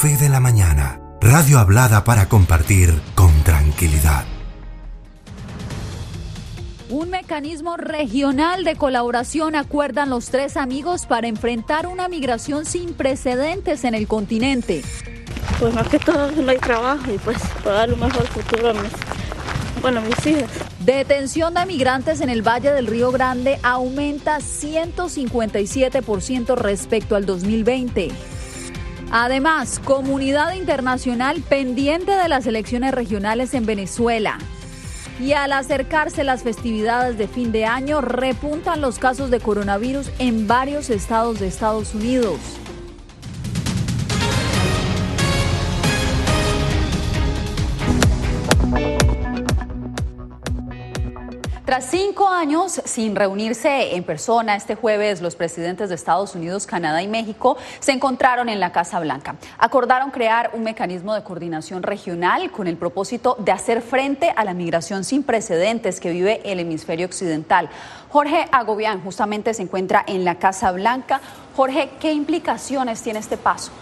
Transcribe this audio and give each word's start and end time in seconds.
Café 0.00 0.16
de 0.16 0.28
la 0.28 0.38
mañana. 0.38 1.00
Radio 1.20 1.58
hablada 1.58 2.04
para 2.04 2.28
compartir 2.28 2.94
con 3.16 3.32
tranquilidad. 3.42 4.24
Un 6.88 7.10
mecanismo 7.10 7.76
regional 7.76 8.62
de 8.62 8.76
colaboración 8.76 9.56
acuerdan 9.56 10.08
los 10.08 10.30
tres 10.30 10.56
amigos 10.56 11.06
para 11.06 11.26
enfrentar 11.26 11.88
una 11.88 12.06
migración 12.06 12.64
sin 12.64 12.94
precedentes 12.94 13.82
en 13.82 13.96
el 13.96 14.06
continente. 14.06 14.84
Pues 15.58 15.74
más 15.74 15.88
que 15.88 15.98
todo 15.98 16.30
no 16.30 16.48
hay 16.48 16.58
trabajo 16.58 17.12
y 17.12 17.18
pues 17.18 17.38
para 17.64 17.78
dar 17.78 17.92
un 17.92 17.98
mejor 17.98 18.28
futuro 18.28 18.70
a 18.70 18.74
mis, 18.74 18.92
bueno, 19.82 20.00
mis 20.00 20.26
hijas. 20.28 20.48
Detención 20.78 21.54
de 21.54 21.66
migrantes 21.66 22.20
en 22.20 22.30
el 22.30 22.46
Valle 22.46 22.70
del 22.70 22.86
Río 22.86 23.10
Grande 23.10 23.58
aumenta 23.64 24.38
157% 24.38 26.54
respecto 26.54 27.16
al 27.16 27.26
2020. 27.26 28.37
Además, 29.10 29.80
comunidad 29.82 30.54
internacional 30.54 31.40
pendiente 31.40 32.12
de 32.12 32.28
las 32.28 32.46
elecciones 32.46 32.92
regionales 32.92 33.54
en 33.54 33.64
Venezuela. 33.64 34.38
Y 35.18 35.32
al 35.32 35.52
acercarse 35.52 36.24
las 36.24 36.42
festividades 36.42 37.16
de 37.16 37.26
fin 37.26 37.50
de 37.50 37.64
año, 37.64 38.02
repuntan 38.02 38.80
los 38.80 38.98
casos 38.98 39.30
de 39.30 39.40
coronavirus 39.40 40.10
en 40.18 40.46
varios 40.46 40.90
estados 40.90 41.40
de 41.40 41.48
Estados 41.48 41.94
Unidos. 41.94 42.38
Tras 51.68 51.84
cinco 51.90 52.26
años 52.26 52.80
sin 52.86 53.14
reunirse 53.14 53.94
en 53.94 54.02
persona, 54.02 54.56
este 54.56 54.74
jueves 54.74 55.20
los 55.20 55.36
presidentes 55.36 55.90
de 55.90 55.96
Estados 55.96 56.34
Unidos, 56.34 56.66
Canadá 56.66 57.02
y 57.02 57.08
México 57.08 57.58
se 57.78 57.92
encontraron 57.92 58.48
en 58.48 58.58
la 58.58 58.72
Casa 58.72 58.98
Blanca. 59.00 59.36
Acordaron 59.58 60.10
crear 60.10 60.52
un 60.54 60.62
mecanismo 60.62 61.14
de 61.14 61.22
coordinación 61.22 61.82
regional 61.82 62.50
con 62.52 62.68
el 62.68 62.78
propósito 62.78 63.36
de 63.38 63.52
hacer 63.52 63.82
frente 63.82 64.32
a 64.34 64.44
la 64.44 64.54
migración 64.54 65.04
sin 65.04 65.22
precedentes 65.22 66.00
que 66.00 66.10
vive 66.10 66.40
el 66.50 66.58
hemisferio 66.58 67.04
occidental. 67.04 67.68
Jorge 68.08 68.46
Agobián 68.50 69.02
justamente 69.02 69.52
se 69.52 69.60
encuentra 69.60 70.02
en 70.06 70.24
la 70.24 70.36
Casa 70.36 70.72
Blanca. 70.72 71.20
Jorge, 71.54 71.90
¿qué 72.00 72.14
implicaciones 72.14 73.02
tiene 73.02 73.18
este 73.18 73.36
paso? 73.36 73.72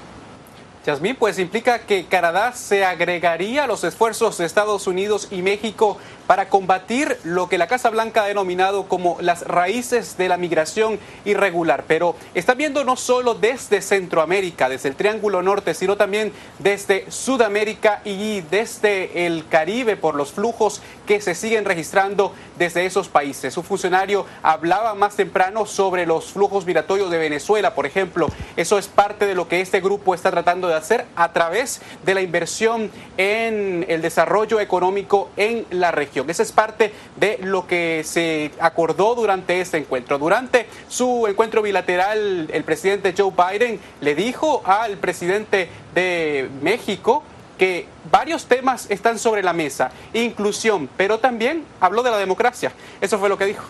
Yasmín, 0.87 1.17
pues 1.17 1.41
implica 1.41 1.81
que 1.81 2.07
Canadá 2.07 2.53
se 2.53 2.85
agregaría 2.85 3.65
a 3.65 3.67
los 3.67 3.83
esfuerzos 3.83 4.39
de 4.39 4.47
Estados 4.47 4.87
Unidos 4.87 5.27
y 5.33 5.43
México 5.43 5.99
para 6.29 6.49
combatir 6.49 7.19
lo 7.25 7.49
que 7.49 7.59
la 7.59 7.67
Casa 7.67 7.91
Blanca 7.91 8.23
ha 8.23 8.27
denominado 8.27 8.89
como 8.89 9.17
las 9.21 9.43
raíces 9.43 10.17
de 10.17 10.29
la 10.29 10.37
migración 10.37 10.99
irregular. 11.25 11.85
Pero 11.89 12.15
está 12.35 12.55
viendo 12.55 12.85
no 12.85 12.97
solo 12.97 13.35
desde 13.35 13.81
Centroamérica, 13.81 14.69
desde 14.69 14.89
el 14.89 14.97
Triángulo 14.97 15.43
Norte, 15.43 15.75
sino 15.75 15.97
también 15.97 16.33
desde 16.61 17.11
Sudamérica 17.11 18.01
y 18.05 18.43
desde 18.43 19.27
el 19.27 19.47
Caribe 19.49 19.97
por 19.97 20.15
los 20.15 20.33
flujos 20.33 20.83
que 21.07 21.21
se 21.21 21.35
siguen 21.35 21.65
registrando 21.65 22.33
desde 22.59 22.87
esos 22.87 23.09
países. 23.09 23.57
Un 23.57 23.65
funcionario 23.65 24.27
hablaba 24.43 24.95
más 24.95 25.17
temprano 25.17 25.67
sobre 25.67 26.07
los 26.07 26.33
flujos 26.33 26.65
migratorios 26.65 27.11
de 27.11 27.19
Venezuela, 27.19 27.75
por 27.75 27.87
ejemplo. 27.87 28.29
Eso 28.57 28.79
es 28.79 28.89
parte 28.89 29.27
de 29.27 29.35
lo 29.35 29.49
que 29.49 29.61
este 29.61 29.81
grupo 29.81 30.15
está 30.15 30.31
tratando 30.31 30.69
de 30.69 30.76
hacer 30.77 31.07
a 31.17 31.33
través 31.33 31.81
de 32.05 32.15
la 32.15 32.23
inversión 32.23 32.91
en 33.17 33.85
el 33.89 34.03
desarrollo 34.03 34.61
económico 34.61 35.31
en 35.37 35.67
la 35.71 35.91
región. 35.91 36.29
Esa 36.31 36.43
es 36.43 36.53
parte 36.53 36.93
de 37.17 37.39
lo 37.43 37.67
que 37.67 38.03
se 38.05 38.53
acordó 38.61 39.15
durante 39.15 39.61
este 39.61 39.79
encuentro. 39.79 40.19
Durante 40.19 40.67
su 40.89 41.27
encuentro 41.27 41.63
bilateral, 41.63 42.49
el 42.53 42.65
presidente 42.65 43.15
Joe 43.17 43.33
Biden 43.33 43.81
le 44.01 44.15
dijo 44.15 44.63
al 44.65 44.97
presidente 44.99 45.69
de 45.95 46.49
México 46.63 47.23
que 47.59 47.89
varios 48.11 48.47
temas 48.47 48.87
están 48.91 49.19
sobre 49.19 49.43
la 49.43 49.53
mesa, 49.53 49.91
inclusión, 50.13 50.89
pero 50.97 51.19
también 51.19 51.65
habló 51.81 52.03
de 52.03 52.11
la 52.11 52.19
democracia. 52.19 52.73
Eso 53.01 53.19
fue 53.19 53.29
lo 53.29 53.39
que 53.39 53.47
dijo. 53.47 53.65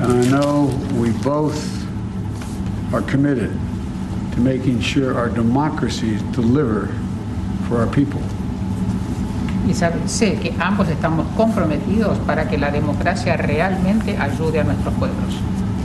I 0.00 0.28
know 0.28 0.70
we 0.98 1.10
both 1.22 1.56
are 2.92 3.02
to 4.38 4.44
making 4.44 4.80
sure 4.80 5.18
our 5.18 5.28
democracies 5.28 6.22
deliver 6.32 6.86
for 7.66 7.78
our 7.78 7.88
people 7.88 8.22
y 9.68 9.74
sé 9.74 10.38
que 10.38 10.54
ambos 10.58 10.88
estamos 10.88 11.26
comprometidos 11.36 12.16
para 12.20 12.48
que 12.48 12.56
la 12.56 12.70
democracia 12.70 13.36
realmente 13.36 14.16
ayude 14.16 14.60
a 14.60 14.64
nuestros 14.64 14.94
pueblos. 14.94 15.34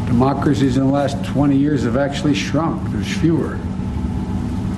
Democracies 0.07 0.77
in 0.77 0.85
the 0.85 0.91
last 0.91 1.17
20 1.33 1.57
years 1.57 1.83
have 1.83 1.97
actually 1.97 2.33
shrunk. 2.33 2.81
There's 2.91 3.17
fewer. 3.17 3.57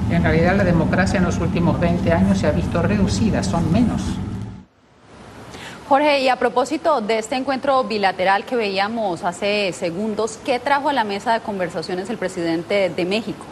En 0.10 0.24
realidad 0.24 0.56
la 0.56 0.64
democracia 0.64 1.18
en 1.18 1.26
los 1.26 1.38
últimos 1.40 1.80
20 1.80 2.12
años 2.12 2.40
se 2.40 2.48
ha 2.48 2.52
visto 2.52 2.82
reducida, 2.82 3.44
son 3.44 3.72
menos. 3.72 4.02
Jorge, 5.88 6.22
y 6.22 6.30
a 6.30 6.38
propósito 6.38 7.00
de 7.02 7.20
este 7.20 7.36
encuentro 7.36 7.84
bilateral 7.84 8.44
que 8.44 8.56
veíamos 8.56 9.24
hace 9.24 9.72
segundos, 9.72 10.40
¿qué 10.44 10.58
trajo 10.58 10.90
a 10.90 10.94
la 10.94 11.04
mesa 11.04 11.34
de 11.34 11.42
conversaciones 11.42 12.10
el 12.10 12.18
presidente 12.18 12.90
de 12.90 13.06
México? 13.06 13.46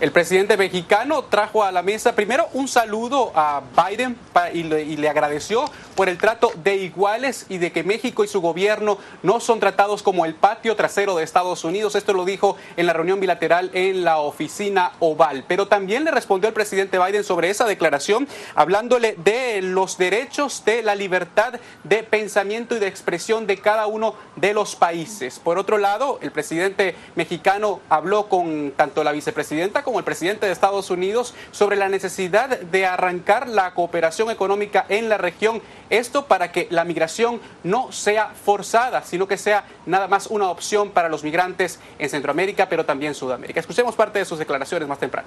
El 0.00 0.12
presidente 0.12 0.56
mexicano 0.56 1.24
trajo 1.24 1.64
a 1.64 1.72
la 1.72 1.82
mesa 1.82 2.14
primero 2.14 2.46
un 2.52 2.68
saludo 2.68 3.32
a 3.34 3.62
Biden 3.76 4.16
y 4.52 4.62
le, 4.62 5.08
agradeció 5.08 5.68
por 5.96 6.08
el 6.08 6.18
trato 6.18 6.52
de 6.62 6.76
iguales 6.76 7.46
y 7.48 7.58
de 7.58 7.72
que 7.72 7.82
México 7.82 8.22
y 8.22 8.28
su 8.28 8.40
gobierno 8.40 8.98
no 9.24 9.40
son 9.40 9.58
tratados 9.58 10.04
como 10.04 10.24
el 10.24 10.36
patio 10.36 10.76
trasero 10.76 11.16
de 11.16 11.24
Estados 11.24 11.64
Unidos. 11.64 11.96
Esto 11.96 12.12
lo 12.12 12.24
dijo 12.24 12.56
en 12.76 12.86
la 12.86 12.92
reunión 12.92 13.18
bilateral 13.18 13.72
en 13.74 14.04
la 14.04 14.18
oficina 14.18 14.92
oval. 15.00 15.44
Pero 15.48 15.66
también 15.66 16.04
le 16.04 16.12
respondió 16.12 16.46
el 16.46 16.54
presidente 16.54 17.00
Biden 17.00 17.24
sobre 17.24 17.50
esa 17.50 17.64
declaración, 17.64 18.28
hablándole 18.54 19.16
de 19.24 19.62
los 19.62 19.98
derechos 19.98 20.64
de 20.64 20.84
la 20.84 20.94
libertad 20.94 21.54
de 21.82 22.04
pensamiento 22.04 22.76
y 22.76 22.78
de 22.78 22.86
expresión 22.86 23.48
de 23.48 23.58
cada 23.58 23.88
uno 23.88 24.14
de 24.36 24.54
los 24.54 24.76
países. 24.76 25.40
Por 25.40 25.58
otro 25.58 25.76
lado, 25.76 26.20
el 26.22 26.30
presidente 26.30 26.94
mexicano 27.16 27.80
habló 27.88 28.28
con 28.28 28.72
tanto 28.76 29.02
la 29.02 29.10
vicepresidenta 29.10 29.82
como 29.88 30.00
el 30.00 30.04
presidente 30.04 30.44
de 30.44 30.52
Estados 30.52 30.90
Unidos 30.90 31.34
sobre 31.50 31.74
la 31.74 31.88
necesidad 31.88 32.60
de 32.60 32.84
arrancar 32.84 33.48
la 33.48 33.72
cooperación 33.72 34.30
económica 34.30 34.84
en 34.90 35.08
la 35.08 35.16
región. 35.16 35.62
Esto 35.88 36.26
para 36.26 36.52
que 36.52 36.68
la 36.70 36.84
migración 36.84 37.40
no 37.64 37.90
sea 37.90 38.34
forzada, 38.44 39.02
sino 39.02 39.26
que 39.26 39.38
sea 39.38 39.64
nada 39.86 40.06
más 40.06 40.26
una 40.26 40.50
opción 40.50 40.90
para 40.90 41.08
los 41.08 41.24
migrantes 41.24 41.80
en 41.98 42.10
Centroamérica, 42.10 42.68
pero 42.68 42.84
también 42.84 43.14
Sudamérica. 43.14 43.60
Escuchemos 43.60 43.94
parte 43.94 44.18
de 44.18 44.26
sus 44.26 44.38
declaraciones 44.38 44.86
más 44.86 44.98
temprano. 44.98 45.26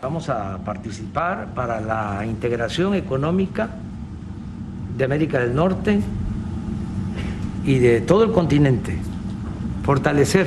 Vamos 0.00 0.28
a 0.28 0.58
participar 0.58 1.48
para 1.56 1.80
la 1.80 2.24
integración 2.24 2.94
económica 2.94 3.68
de 4.96 5.04
América 5.04 5.40
del 5.40 5.56
Norte 5.56 6.00
y 7.64 7.80
de 7.80 8.00
todo 8.00 8.22
el 8.22 8.30
continente, 8.30 8.96
fortalecer 9.82 10.46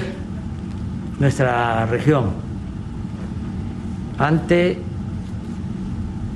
nuestra 1.20 1.86
región 1.88 2.51
ante 4.22 4.78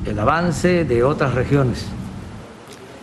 el 0.05 0.17
avance 0.19 0.85
de 0.85 1.03
otras 1.03 1.35
regiones. 1.35 1.85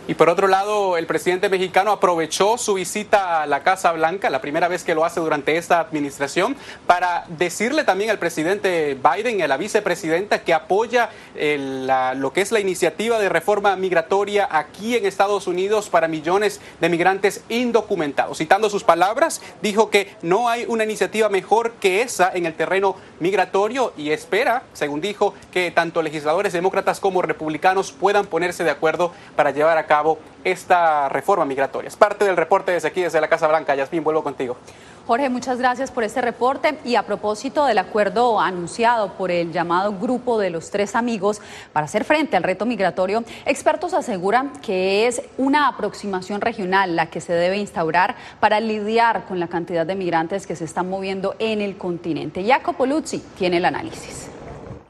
Y 0.09 0.15
por 0.15 0.29
otro 0.29 0.49
lado, 0.49 0.97
el 0.97 1.07
presidente 1.07 1.49
mexicano 1.49 1.93
aprovechó 1.93 2.59
su 2.59 2.75
visita 2.75 3.43
a 3.43 3.47
la 3.47 3.63
Casa 3.63 3.93
Blanca, 3.93 4.31
la 4.31 4.41
primera 4.41 4.67
vez 4.67 4.83
que 4.83 4.97
lo 4.97 5.05
hace 5.05 5.21
durante 5.21 5.57
esta 5.57 5.79
administración, 5.79 6.57
para 6.89 7.25
decirle 7.29 7.85
también 7.85 8.11
al 8.11 8.19
presidente 8.19 8.95
Biden 8.97 9.39
y 9.39 9.43
a 9.43 9.49
la 9.49 9.57
vicepresidenta 9.57 10.43
que 10.43 10.55
apoya 10.55 11.11
lo 11.37 12.33
que 12.33 12.41
es 12.41 12.51
la 12.51 12.59
iniciativa 12.59 13.21
de 13.21 13.29
reforma 13.29 13.77
migratoria 13.77 14.49
aquí 14.51 14.97
en 14.97 15.07
Estados 15.07 15.47
Unidos 15.47 15.89
para 15.89 16.09
millones 16.09 16.61
de 16.81 16.89
migrantes 16.89 17.45
indocumentados. 17.49 18.39
Citando 18.39 18.69
sus 18.71 18.83
palabras, 18.83 19.41
dijo 19.63 19.89
que 19.89 20.17
no 20.21 20.49
hay 20.49 20.65
una 20.67 20.83
iniciativa 20.83 21.29
mejor 21.29 21.75
que 21.75 22.03
esa 22.03 22.33
en 22.35 22.47
el 22.47 22.55
terreno 22.55 22.97
migratorio 23.21 23.93
y 23.97 24.11
espera, 24.11 24.65
según 24.73 25.01
dijo, 25.01 25.33
que 25.53 25.71
tanto 25.71 26.03
legisladores 26.03 26.53
demócratas 26.53 26.99
como 26.99 27.23
republicanos 27.23 27.93
puedan 27.93 28.27
ponerse 28.27 28.65
de 28.65 28.71
acuerdo 28.71 29.13
para 29.37 29.53
llevar 29.53 29.79
a 29.79 29.87
cabo 29.87 30.02
esta 30.45 31.09
reforma 31.09 31.45
migratoria. 31.45 31.89
Es 31.89 31.97
parte 31.97 32.25
del 32.25 32.37
reporte 32.37 32.73
desde 32.73 32.89
aquí, 32.89 33.03
desde 33.03 33.21
la 33.21 33.29
Casa 33.29 33.49
Blanca. 33.49 33.75
Yasmín, 33.75 34.05
vuelvo 34.05 34.23
contigo. 34.23 34.57
Jorge, 35.07 35.29
muchas 35.29 35.59
gracias 35.59 35.91
por 35.91 36.05
este 36.05 36.21
reporte 36.21 36.79
y 36.85 36.95
a 36.95 37.03
propósito 37.03 37.67
del 37.67 37.79
acuerdo 37.79 38.39
anunciado 38.39 39.15
por 39.15 39.33
el 39.33 39.53
llamado 39.53 39.93
Grupo 39.99 40.39
de 40.39 40.51
los 40.51 40.71
Tres 40.71 40.95
Amigos 40.95 41.41
para 41.73 41.87
hacer 41.87 42.05
frente 42.05 42.37
al 42.37 42.45
reto 42.45 42.67
migratorio, 42.67 43.25
expertos 43.45 43.95
aseguran 43.95 44.53
que 44.61 45.09
es 45.09 45.21
una 45.39 45.67
aproximación 45.67 46.41
regional 46.41 46.95
la 46.95 47.07
que 47.07 47.21
se 47.21 47.33
debe 47.33 47.57
instaurar 47.57 48.15
para 48.39 48.61
lidiar 48.61 49.25
con 49.25 49.41
la 49.41 49.49
cantidad 49.49 49.85
de 49.85 49.97
migrantes 49.97 50.47
que 50.47 50.55
se 50.55 50.65
están 50.65 50.89
moviendo 50.89 51.35
en 51.41 51.61
el 51.61 51.77
continente. 51.77 52.47
Jacopo 52.47 52.87
Luzzi 52.87 53.19
tiene 53.37 53.57
el 53.57 53.65
análisis. 53.65 54.31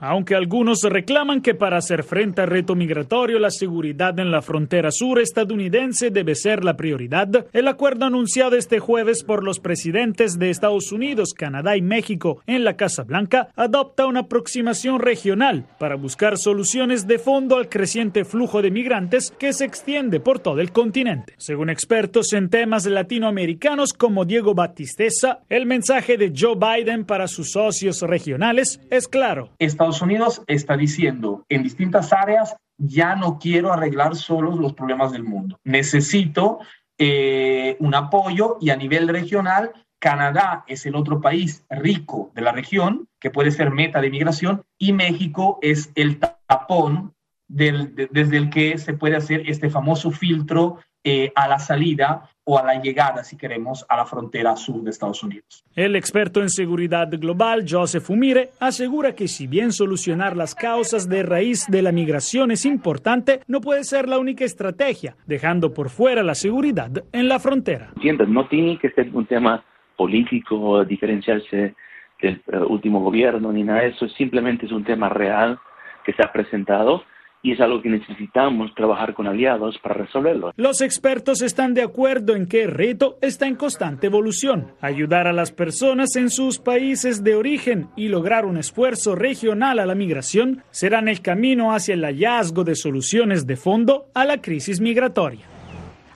Aunque 0.05 0.35
algunos 0.35 0.83
reclaman 0.83 1.43
que 1.43 1.55
para 1.55 1.77
hacer 1.77 2.03
frente 2.03 2.41
al 2.41 2.49
reto 2.49 2.75
migratorio 2.75 3.39
la 3.39 3.53
seguridad 3.53 4.19
en 4.19 4.33
la 4.33 4.43
frontera 4.43 4.91
sur 4.91 5.21
estadounidense 5.21 6.11
debe 6.11 6.35
ser 6.35 6.65
la 6.65 6.77
prioridad, 6.77 7.47
el 7.53 7.69
acuerdo 7.69 8.07
anunciado 8.07 8.57
este 8.57 8.81
jueves 8.81 9.23
por 9.23 9.45
los 9.45 9.61
presidentes 9.61 10.41
de 10.41 10.51
Estados 10.51 10.91
Unidos, 10.91 11.35
Canadá 11.35 11.77
y 11.77 11.83
México 11.83 12.43
en 12.49 12.65
la 12.65 12.75
Casa 12.75 13.05
Blanca 13.05 13.51
adopta 13.55 14.07
una 14.07 14.23
aproximación 14.23 14.99
regional 14.99 15.67
para 15.79 15.95
buscar 15.95 16.37
soluciones 16.37 17.07
de 17.07 17.21
fondo 17.21 17.57
al 17.57 17.69
creciente 17.69 18.25
flujo 18.25 18.61
de 18.61 18.73
migrantes 18.73 19.33
que 19.39 19.53
se 19.53 19.67
extiende 19.67 20.19
por 20.19 20.41
todo 20.41 20.59
el 20.59 20.73
continente. 20.73 21.35
Según 21.39 21.71
expertos 21.71 22.33
en 22.33 22.51
temas 22.51 22.87
latinoamericanos 22.87 23.93
como 23.93 24.25
Diego 24.25 24.53
Batisteza, 24.53 25.43
el 25.49 25.65
mensaje 25.65 26.17
de 26.17 26.33
Joe 26.37 26.57
Biden 26.57 27.05
para 27.05 27.29
sus 27.29 27.53
socios 27.53 28.03
regionales 28.03 28.81
es 28.91 29.07
claro. 29.07 29.51
Unidos 30.01 30.43
está 30.47 30.77
diciendo 30.77 31.45
en 31.49 31.63
distintas 31.63 32.13
áreas, 32.13 32.57
ya 32.79 33.15
no 33.15 33.39
quiero 33.39 33.73
arreglar 33.73 34.17
solo 34.17 34.57
los 34.57 34.73
problemas 34.73 35.13
del 35.13 35.25
mundo. 35.25 35.59
Necesito 35.65 36.61
eh, 36.99 37.77
un 37.81 37.95
apoyo 37.95 38.59
y 38.61 38.71
a 38.71 38.77
nivel 38.77 39.09
regional, 39.09 39.73
Canadá 39.99 40.65
es 40.67 40.85
el 40.87 40.97
otro 40.97 41.21
país 41.21 41.65
rico 41.71 42.33
de 42.35 42.43
la 42.43 42.53
región 42.53 43.09
que 43.21 43.31
puede 43.31 43.53
ser 43.53 43.71
meta 43.71 44.01
de 44.01 44.11
migración 44.11 44.63
y 44.79 44.93
México 44.93 45.59
es 45.63 45.93
el 45.95 46.19
tapón 46.19 47.15
desde 47.47 48.37
el 48.37 48.51
que 48.51 48.79
se 48.79 48.95
puede 48.95 49.17
hacer 49.17 49.49
este 49.49 49.71
famoso 49.71 50.11
filtro 50.11 50.79
eh, 51.05 51.33
a 51.37 51.47
la 51.47 51.59
salida 51.59 52.31
o 52.45 52.59
a 52.59 52.65
la 52.65 52.81
llegada, 52.81 53.23
si 53.23 53.37
queremos, 53.37 53.87
a 53.89 53.97
la 53.97 54.05
frontera 54.05 54.57
sur 54.57 54.83
de 54.83 54.91
Estados 54.91 55.23
Unidos. 55.23 55.65
El 55.77 55.95
experto 55.95 56.41
en 56.41 56.49
seguridad 56.49 57.09
global, 57.11 57.65
Joseph 57.69 58.11
Umire, 58.11 58.51
asegura 58.59 59.15
que 59.15 59.29
si 59.29 59.47
bien 59.47 59.73
solucionar 59.73 60.37
las 60.37 60.55
causas 60.55 61.09
de 61.09 61.23
raíz 61.23 61.67
de 61.69 61.83
la 61.83 61.93
migración 61.93 62.51
es 62.51 62.67
importante, 62.67 63.41
no 63.47 63.61
puede 63.61 63.85
ser 63.85 64.09
la 64.09 64.19
única 64.19 64.45
estrategia, 64.45 65.17
dejando 65.27 65.73
por 65.73 65.89
fuera 65.89 66.23
la 66.23 66.35
seguridad 66.35 66.91
en 67.13 67.29
la 67.29 67.39
frontera. 67.39 67.93
No 68.27 68.49
tiene 68.49 68.79
que 68.79 68.91
ser 68.91 69.11
un 69.13 69.27
tema 69.27 69.65
político, 69.97 70.85
diferenciarse 70.85 71.75
del 72.21 72.43
eh, 72.53 72.57
último 72.69 73.01
gobierno 73.01 73.53
ni 73.53 73.63
nada 73.63 73.81
de 73.81 73.89
eso, 73.89 74.09
simplemente 74.09 74.67
es 74.67 74.73
un 74.73 74.85
tema 74.85 75.09
real 75.09 75.59
que 76.05 76.13
se 76.13 76.23
ha 76.23 76.33
presentado 76.33 77.05
y 77.43 77.53
es 77.53 77.61
algo 77.61 77.83
que 77.83 77.89
necesitamos 77.89 78.73
trabajar 78.75 79.15
con 79.15 79.27
aliados 79.27 79.77
para 79.83 79.97
resolverlo. 79.97 80.53
Los 80.57 80.81
expertos 80.81 81.43
están 81.43 81.75
de 81.75 81.83
acuerdo 81.83 82.37
en 82.37 82.47
que 82.47 82.63
el 82.63 82.71
reto 82.71 83.19
está 83.21 83.47
en 83.47 83.57
constante 83.57 84.07
evolución. 84.07 84.73
Ayudar 84.81 85.27
a 85.27 85.33
las 85.33 85.51
personas 85.51 86.15
en 86.17 86.31
sus 86.31 86.59
países 86.59 87.25
de 87.25 87.35
origen 87.35 87.89
y 87.97 88.09
lograr 88.09 88.45
un 88.45 88.57
esfuerzo 88.57 89.17
regional 89.17 89.81
a 89.81 89.87
la 89.87 89.95
migración 89.95 90.63
serán 90.71 91.09
el 91.09 91.21
camino 91.21 91.75
hacia 91.75 91.95
el 91.95 92.05
hallazgo 92.05 92.65
de 92.65 92.77
soluciones 92.77 93.47
de 93.47 93.57
fondo 93.57 94.07
a 94.15 94.25
la 94.25 94.41
crisis 94.41 94.81
migratoria. 94.81 95.52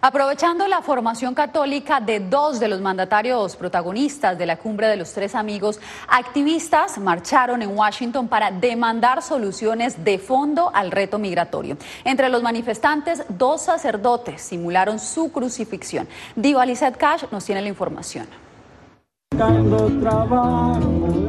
Aprovechando 0.07 0.69
la 0.69 0.83
formación 0.83 1.35
católica 1.35 1.99
de 1.99 2.21
dos 2.21 2.61
de 2.61 2.69
los 2.69 2.81
mandatarios 2.81 3.57
protagonistas 3.57 4.39
de 4.39 4.47
la 4.47 4.57
cumbre 4.57 4.87
de 4.87 4.97
los 4.97 5.13
tres 5.13 5.35
amigos, 5.35 5.81
activistas 6.07 6.97
marcharon 6.99 7.61
en 7.61 7.77
Washington 7.77 8.29
para 8.29 8.53
demandar 8.53 9.21
soluciones 9.21 10.05
de 10.05 10.21
fondo 10.21 10.71
al 10.73 10.93
reto 10.93 11.19
migratorio. 11.19 11.77
Entre 12.05 12.29
los 12.29 12.41
manifestantes, 12.41 13.25
dos 13.31 13.63
sacerdotes 13.63 14.43
simularon 14.43 15.01
su 15.01 15.33
crucifixión. 15.33 16.07
Diva 16.37 16.65
Lizette 16.65 16.99
Cash 16.99 17.25
nos 17.33 17.45
tiene 17.45 17.63
la 17.63 17.69
información. 17.69 18.46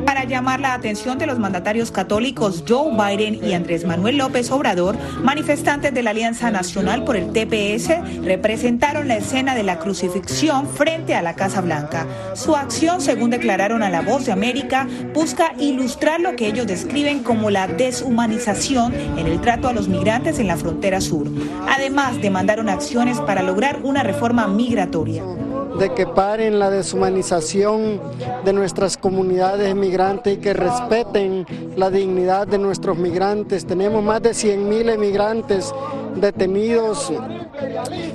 Para 0.06 0.24
llamar 0.24 0.62
la 0.62 0.74
atención 0.74 1.18
de 1.18 1.26
los 1.26 1.40
mandatarios 1.40 1.92
católicos 1.92 2.64
Joe 2.66 2.92
Biden 2.92 3.44
y 3.44 3.52
Andrés 3.52 3.86
Manuel 3.86 4.18
López 4.18 4.50
Obrador, 4.50 4.96
manifestantes 5.22 5.94
de 5.94 6.04
la 6.04 6.12
Alianza 6.12 6.50
Nacional 6.50 7.04
por 7.04 7.18
el 7.18 7.34
TPS 7.34 8.24
representaron 8.24 9.10
la 9.10 9.18
escena 9.18 9.56
de 9.56 9.64
la 9.64 9.80
crucifixión 9.80 10.70
frente 10.70 11.16
a 11.16 11.22
la 11.22 11.36
Casa 11.36 11.60
Blanca. 11.60 12.08
Su 12.34 12.56
acción, 12.56 13.02
según 13.02 13.30
declararon 13.30 13.84
a 13.84 13.90
La 13.90 14.02
Voz 14.02 14.26
de 14.26 14.32
América, 14.32 14.88
busca 15.14 15.54
ilustrar 15.60 16.22
lo 16.22 16.38
que 16.38 16.48
ellos 16.48 16.66
describen 16.66 17.24
como 17.24 17.50
la 17.50 17.68
deshumanización 17.68 18.94
en 19.18 19.28
el 19.28 19.42
trato 19.42 19.68
a 19.68 19.74
los 19.74 19.90
migrantes 19.90 20.40
en 20.40 20.48
la 20.48 20.56
frontera 20.56 21.02
sur. 21.02 21.28
Además, 21.68 22.22
demandaron 22.22 22.70
acciones 22.70 23.20
para 23.20 23.44
lograr 23.44 23.82
una 23.84 24.02
reforma 24.02 24.48
migratoria 24.48 25.26
de 25.80 25.94
que 25.94 26.08
paren 26.08 26.60
la 26.60 26.70
deshumanización 26.70 28.02
de 28.44 28.54
nuestras 28.54 28.98
comunidades 28.98 29.76
migrantes 29.76 30.36
y 30.36 30.38
que 30.38 30.54
respeten 30.54 31.46
la 31.76 31.90
dignidad 31.90 32.48
de 32.48 32.58
nuestros 32.58 32.98
migrantes. 32.98 33.66
Tenemos 33.66 34.04
más 34.04 34.22
de 34.22 34.34
100 34.34 34.70
mil 34.70 34.90
emigrantes 34.90 35.74
detenidos 36.16 37.12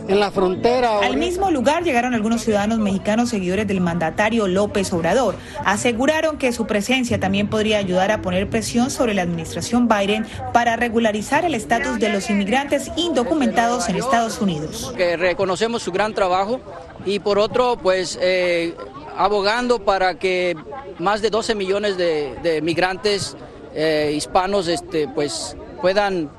en 0.09 0.21
la 0.21 0.31
frontera. 0.31 1.01
Al 1.01 1.17
mismo 1.17 1.51
lugar 1.51 1.85
llegaron 1.85 2.15
algunos 2.15 2.43
ciudadanos 2.43 2.79
mexicanos 2.79 3.31
seguidores 3.31 3.67
del 3.67 3.81
mandatario 3.81 4.49
López 4.49 4.93
Obrador. 4.93 5.37
Aseguraron 5.65 6.39
que 6.39 6.53
su 6.53 6.67
presencia 6.67 7.21
también 7.21 7.49
podría 7.49 7.79
ayudar 7.79 8.11
a 8.11 8.23
poner 8.23 8.49
presión 8.51 8.91
sobre 8.91 9.15
la 9.15 9.23
administración 9.23 9.89
Biden 9.89 10.27
para 10.53 10.77
regularizar 10.77 11.45
el 11.45 11.55
estatus 11.55 11.99
de 11.99 12.09
los 12.09 12.29
inmigrantes 12.31 12.91
indocumentados 12.97 13.89
en 13.89 13.97
Estados 13.97 14.41
Unidos. 14.41 14.93
Que 14.97 15.17
reconocemos 15.17 15.83
su 15.83 15.93
gran 15.93 16.15
trabajo 16.15 16.61
y 17.05 17.19
por 17.19 17.39
otro, 17.39 17.77
pues 17.77 18.19
eh, 18.21 18.75
abogando 19.17 19.85
para 19.85 20.19
que 20.19 20.57
más 20.99 21.23
de 21.23 21.31
12 21.31 21.55
millones 21.55 21.97
de, 21.97 22.61
migrantes 22.63 23.37
eh, 23.75 24.13
hispanos 24.15 24.69
este, 24.69 25.09
pues, 25.09 25.57
puedan 25.81 26.31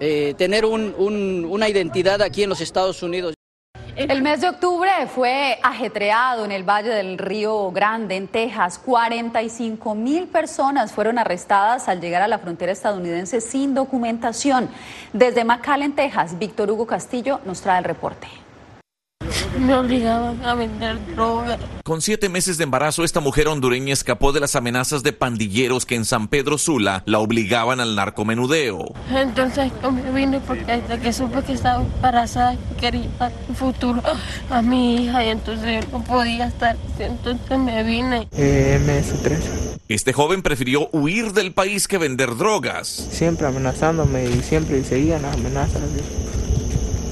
eh, 0.00 0.34
tener 0.36 0.64
una 0.64 1.68
identidad 1.68 2.20
aquí 2.22 2.42
en 2.42 2.50
los 2.50 2.60
Estados 2.60 3.02
Unidos. 3.02 3.34
El 3.96 4.22
mes 4.22 4.40
de 4.40 4.48
octubre 4.48 4.90
fue 5.06 5.56
ajetreado 5.62 6.44
en 6.44 6.50
el 6.50 6.68
Valle 6.68 6.88
del 6.88 7.16
Río 7.16 7.70
Grande, 7.70 8.16
en 8.16 8.26
Texas. 8.26 8.80
45 8.84 9.94
mil 9.94 10.26
personas 10.26 10.90
fueron 10.90 11.16
arrestadas 11.16 11.88
al 11.88 12.00
llegar 12.00 12.20
a 12.20 12.26
la 12.26 12.40
frontera 12.40 12.72
estadounidense 12.72 13.40
sin 13.40 13.72
documentación. 13.72 14.68
Desde 15.12 15.44
McAllen, 15.44 15.94
Texas, 15.94 16.36
Víctor 16.40 16.72
Hugo 16.72 16.88
Castillo 16.88 17.38
nos 17.44 17.60
trae 17.60 17.78
el 17.78 17.84
reporte. 17.84 18.26
Me 19.58 19.74
obligaban 19.74 20.44
a 20.44 20.54
vender 20.54 20.98
droga. 21.14 21.58
Con 21.84 22.02
siete 22.02 22.28
meses 22.28 22.58
de 22.58 22.64
embarazo, 22.64 23.04
esta 23.04 23.20
mujer 23.20 23.46
hondureña 23.48 23.92
escapó 23.92 24.32
de 24.32 24.40
las 24.40 24.56
amenazas 24.56 25.02
de 25.02 25.12
pandilleros 25.12 25.86
que 25.86 25.94
en 25.94 26.04
San 26.04 26.28
Pedro 26.28 26.58
Sula 26.58 27.02
la 27.06 27.18
obligaban 27.18 27.80
al 27.80 27.94
narcomenudeo. 27.94 28.92
Entonces 29.10 29.70
yo 29.82 29.90
me 29.92 30.10
vine 30.10 30.40
porque 30.40 30.72
hasta 30.72 30.98
que 30.98 31.12
supe 31.12 31.42
que 31.42 31.52
estaba 31.52 31.82
embarazada 31.82 32.56
quería 32.80 33.08
dar 33.18 33.32
un 33.48 33.54
futuro 33.54 34.02
a 34.50 34.62
mi 34.62 35.04
hija 35.04 35.24
y 35.24 35.28
entonces 35.28 35.84
no 35.92 36.02
podía 36.02 36.46
estar. 36.46 36.76
Entonces 36.98 37.58
me 37.58 37.82
vine. 37.84 38.28
Eh, 38.32 38.80
MS-13. 38.84 39.78
Este 39.88 40.12
joven 40.12 40.42
prefirió 40.42 40.88
huir 40.92 41.32
del 41.32 41.52
país 41.52 41.86
que 41.86 41.98
vender 41.98 42.36
drogas. 42.36 42.88
Siempre 42.88 43.46
amenazándome 43.46 44.24
y 44.24 44.42
siempre 44.42 44.82
seguían 44.82 45.22
las 45.22 45.34
amenazas. 45.34 45.82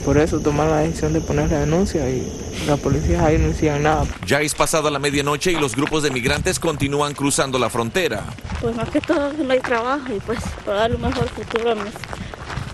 Por 0.04 0.18
eso 0.18 0.40
tomaron 0.40 0.72
la 0.72 0.80
decisión 0.80 1.12
de 1.12 1.20
poner 1.20 1.50
la 1.50 1.60
denuncia 1.60 2.08
y 2.10 2.26
la 2.66 2.76
policía 2.76 3.24
ahí 3.24 3.38
no 3.38 3.50
hicieron 3.50 3.84
nada. 3.84 4.04
Ya 4.26 4.40
es 4.40 4.54
pasada 4.54 4.90
la 4.90 4.98
medianoche 4.98 5.52
y 5.52 5.56
los 5.56 5.76
grupos 5.76 6.02
de 6.02 6.10
migrantes 6.10 6.58
continúan 6.58 7.14
cruzando 7.14 7.58
la 7.58 7.70
frontera. 7.70 8.24
Pues 8.60 8.74
más 8.74 8.88
que 8.90 9.00
todo 9.00 9.32
no 9.32 9.52
hay 9.52 9.60
trabajo 9.60 10.12
y 10.14 10.18
pues 10.20 10.40
para 10.64 10.78
dar 10.78 10.94
un 10.94 11.02
mejor 11.02 11.28
futuro 11.28 11.72
a 11.72 11.74
mis, 11.76 11.92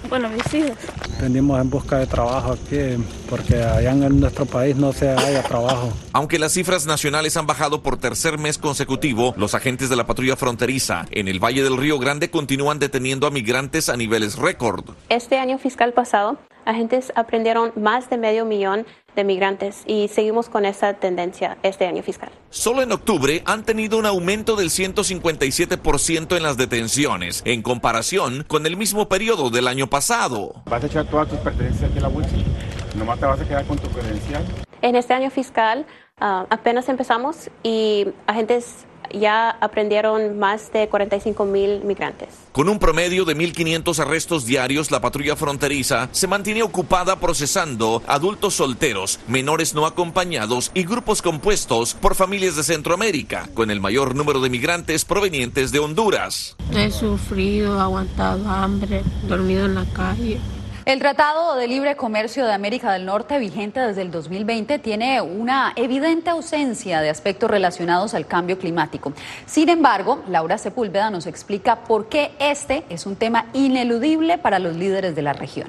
bueno, 0.08 0.28
a 0.28 0.30
mis 0.30 0.54
hijas. 0.54 0.78
Venimos 1.20 1.60
en 1.60 1.68
busca 1.68 1.98
de 1.98 2.06
trabajo 2.06 2.52
aquí 2.52 2.96
porque 3.28 3.56
allá 3.62 3.90
en 3.90 4.20
nuestro 4.20 4.46
país 4.46 4.76
no 4.76 4.92
se 4.92 5.10
haya 5.10 5.42
trabajo. 5.42 5.92
Aunque 6.12 6.38
las 6.38 6.52
cifras 6.52 6.86
nacionales 6.86 7.36
han 7.36 7.46
bajado 7.46 7.82
por 7.82 7.98
tercer 7.98 8.38
mes 8.38 8.56
consecutivo, 8.56 9.34
los 9.36 9.54
agentes 9.54 9.90
de 9.90 9.96
la 9.96 10.06
patrulla 10.06 10.36
fronteriza 10.36 11.06
en 11.10 11.28
el 11.28 11.42
Valle 11.42 11.62
del 11.62 11.76
Río 11.76 11.98
Grande 11.98 12.30
continúan 12.30 12.78
deteniendo 12.78 13.26
a 13.26 13.30
migrantes 13.30 13.88
a 13.88 13.96
niveles 13.96 14.36
récord. 14.36 14.84
Este 15.08 15.38
año 15.38 15.58
fiscal 15.58 15.92
pasado 15.92 16.38
agentes 16.68 17.12
aprendieron 17.16 17.72
más 17.76 18.10
de 18.10 18.18
medio 18.18 18.44
millón 18.44 18.86
de 19.16 19.24
migrantes 19.24 19.82
y 19.86 20.08
seguimos 20.08 20.48
con 20.48 20.64
esa 20.64 20.94
tendencia 20.94 21.56
este 21.62 21.86
año 21.86 22.02
fiscal. 22.02 22.30
Solo 22.50 22.82
en 22.82 22.92
octubre 22.92 23.42
han 23.46 23.64
tenido 23.64 23.98
un 23.98 24.06
aumento 24.06 24.54
del 24.54 24.68
157% 24.68 26.36
en 26.36 26.42
las 26.42 26.56
detenciones 26.56 27.42
en 27.44 27.62
comparación 27.62 28.44
con 28.46 28.66
el 28.66 28.76
mismo 28.76 29.08
periodo 29.08 29.50
del 29.50 29.66
año 29.66 29.88
pasado. 29.88 30.62
¿Vas 30.66 30.84
a 30.84 30.86
echar 30.86 31.06
todas 31.06 31.28
tus 31.28 31.38
pertenencias 31.38 31.90
aquí 31.90 31.96
en 31.96 32.02
la 32.02 32.08
bolsa? 32.08 32.30
¿Nomás 32.96 33.18
te 33.18 33.26
vas 33.26 33.40
a 33.40 33.48
quedar 33.48 33.64
con 33.66 33.78
tu 33.78 33.88
credencial? 33.88 34.44
En 34.82 34.94
este 34.94 35.14
año 35.14 35.30
fiscal 35.30 35.86
ah, 36.20 36.46
apenas 36.50 36.88
empezamos 36.88 37.50
y 37.62 38.06
agentes 38.26 38.86
ya 39.12 39.50
aprendieron 39.50 40.38
más 40.38 40.72
de 40.72 40.88
45 40.88 41.44
mil 41.44 41.84
migrantes. 41.84 42.28
Con 42.52 42.68
un 42.68 42.78
promedio 42.78 43.24
de 43.24 43.36
1.500 43.36 43.98
arrestos 44.00 44.46
diarios, 44.46 44.90
la 44.90 45.00
patrulla 45.00 45.36
fronteriza 45.36 46.08
se 46.12 46.26
mantiene 46.26 46.62
ocupada 46.62 47.20
procesando 47.20 48.02
adultos 48.06 48.54
solteros, 48.54 49.20
menores 49.28 49.74
no 49.74 49.86
acompañados 49.86 50.70
y 50.74 50.84
grupos 50.84 51.22
compuestos 51.22 51.94
por 51.94 52.14
familias 52.14 52.56
de 52.56 52.64
Centroamérica, 52.64 53.48
con 53.54 53.70
el 53.70 53.80
mayor 53.80 54.14
número 54.14 54.40
de 54.40 54.50
migrantes 54.50 55.04
provenientes 55.04 55.72
de 55.72 55.78
Honduras. 55.78 56.56
He 56.74 56.90
sufrido, 56.90 57.80
aguantado 57.80 58.48
hambre, 58.48 59.02
dormido 59.28 59.66
en 59.66 59.74
la 59.74 59.84
calle. 59.92 60.40
El 60.88 61.00
Tratado 61.00 61.54
de 61.54 61.68
Libre 61.68 61.96
Comercio 61.96 62.46
de 62.46 62.54
América 62.54 62.90
del 62.90 63.04
Norte, 63.04 63.38
vigente 63.38 63.78
desde 63.78 64.00
el 64.00 64.10
2020, 64.10 64.78
tiene 64.78 65.20
una 65.20 65.74
evidente 65.76 66.30
ausencia 66.30 67.02
de 67.02 67.10
aspectos 67.10 67.50
relacionados 67.50 68.14
al 68.14 68.26
cambio 68.26 68.58
climático. 68.58 69.12
Sin 69.44 69.68
embargo, 69.68 70.24
Laura 70.30 70.56
Sepúlveda 70.56 71.10
nos 71.10 71.26
explica 71.26 71.84
por 71.84 72.08
qué 72.08 72.30
este 72.38 72.84
es 72.88 73.04
un 73.04 73.16
tema 73.16 73.48
ineludible 73.52 74.38
para 74.38 74.58
los 74.58 74.76
líderes 74.76 75.14
de 75.14 75.20
la 75.20 75.34
región. 75.34 75.68